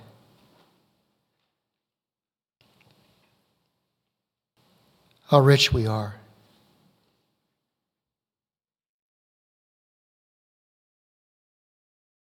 how 5.26 5.40
rich 5.40 5.72
we 5.72 5.86
are. 5.86 6.21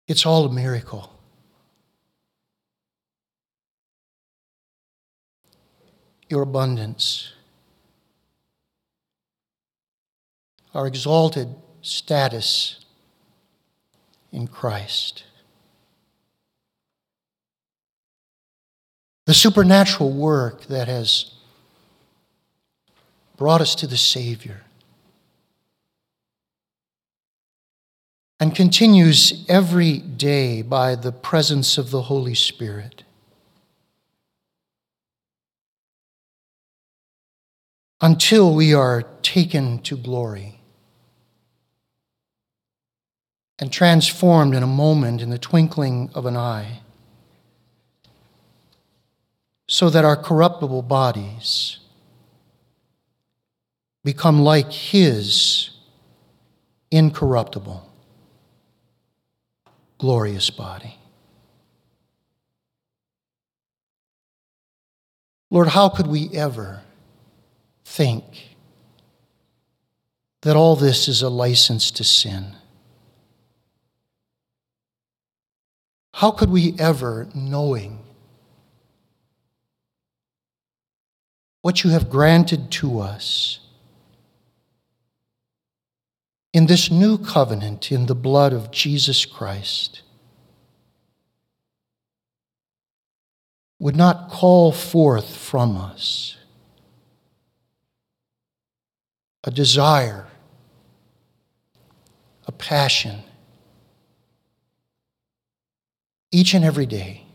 It's 0.09 0.25
all 0.25 0.47
a 0.47 0.51
miracle. 0.51 1.15
Your 6.27 6.41
abundance, 6.41 7.31
our 10.73 10.87
exalted 10.87 11.49
status 11.83 12.83
in 14.31 14.47
Christ. 14.47 15.25
The 19.27 19.35
supernatural 19.35 20.11
work 20.11 20.65
that 20.65 20.87
has 20.87 21.33
brought 23.37 23.61
us 23.61 23.75
to 23.75 23.85
the 23.85 23.97
Savior. 23.97 24.63
And 28.39 28.55
continues 28.55 29.45
every 29.49 29.97
day 29.97 30.61
by 30.61 30.95
the 30.95 31.11
presence 31.11 31.77
of 31.77 31.91
the 31.91 32.03
Holy 32.03 32.35
Spirit. 32.35 33.03
Until 37.99 38.55
we 38.55 38.73
are 38.73 39.03
taken 39.21 39.79
to 39.79 39.97
glory 39.97 40.61
and 43.59 43.73
transformed 43.73 44.55
in 44.55 44.63
a 44.63 44.67
moment, 44.67 45.21
in 45.21 45.29
the 45.31 45.37
twinkling 45.37 46.09
of 46.13 46.25
an 46.25 46.37
eye, 46.37 46.79
so 49.67 49.89
that 49.89 50.05
our 50.05 50.15
corruptible 50.15 50.81
bodies 50.81 51.79
become 54.05 54.41
like 54.41 54.71
His 54.71 55.71
incorruptible, 56.89 57.88
glorious 59.99 60.49
body. 60.49 60.97
Lord, 65.51 65.67
how 65.67 65.89
could 65.89 66.07
we 66.07 66.29
ever 66.33 66.81
think 67.83 68.23
that 70.41 70.55
all 70.55 70.75
this 70.75 71.07
is 71.07 71.21
a 71.21 71.29
license 71.29 71.91
to 71.91 72.03
sin? 72.03 72.55
How 76.13 76.31
could 76.31 76.49
we 76.49 76.75
ever, 76.79 77.27
knowing 77.33 77.99
what 81.61 81.83
you 81.83 81.89
have 81.89 82.09
granted 82.09 82.71
to 82.71 82.99
us 82.99 83.59
in 86.53 86.65
this 86.65 86.89
new 86.89 87.17
covenant 87.17 87.91
in 87.91 88.07
the 88.07 88.15
blood 88.15 88.53
of 88.53 88.71
Jesus 88.71 89.25
Christ, 89.25 90.01
would 93.79 93.95
not 93.95 94.29
call 94.29 94.71
forth 94.71 95.35
from 95.37 95.77
us 95.77 96.37
a 99.43 99.51
desire, 99.51 100.27
a 102.45 102.51
passion, 102.51 103.23
each 106.31 106.53
and 106.53 106.65
every 106.65 106.85
day 106.85 107.25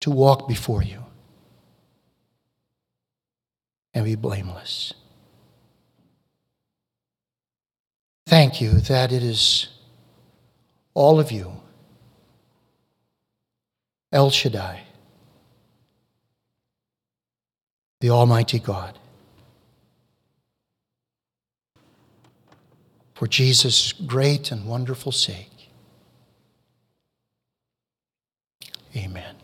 to 0.00 0.10
walk 0.10 0.46
before 0.46 0.82
you 0.82 1.02
and 3.94 4.04
be 4.04 4.14
blameless. 4.14 4.94
Thank 8.28 8.60
you 8.60 8.72
that 8.72 9.10
it 9.10 9.22
is 9.22 9.68
all 10.92 11.18
of 11.18 11.32
you, 11.32 11.50
El 14.12 14.28
Shaddai, 14.28 14.82
the 18.02 18.10
Almighty 18.10 18.58
God. 18.58 18.98
For 23.14 23.26
Jesus' 23.26 23.92
great 23.94 24.52
and 24.52 24.66
wonderful 24.66 25.10
sake. 25.10 25.70
Amen. 28.94 29.36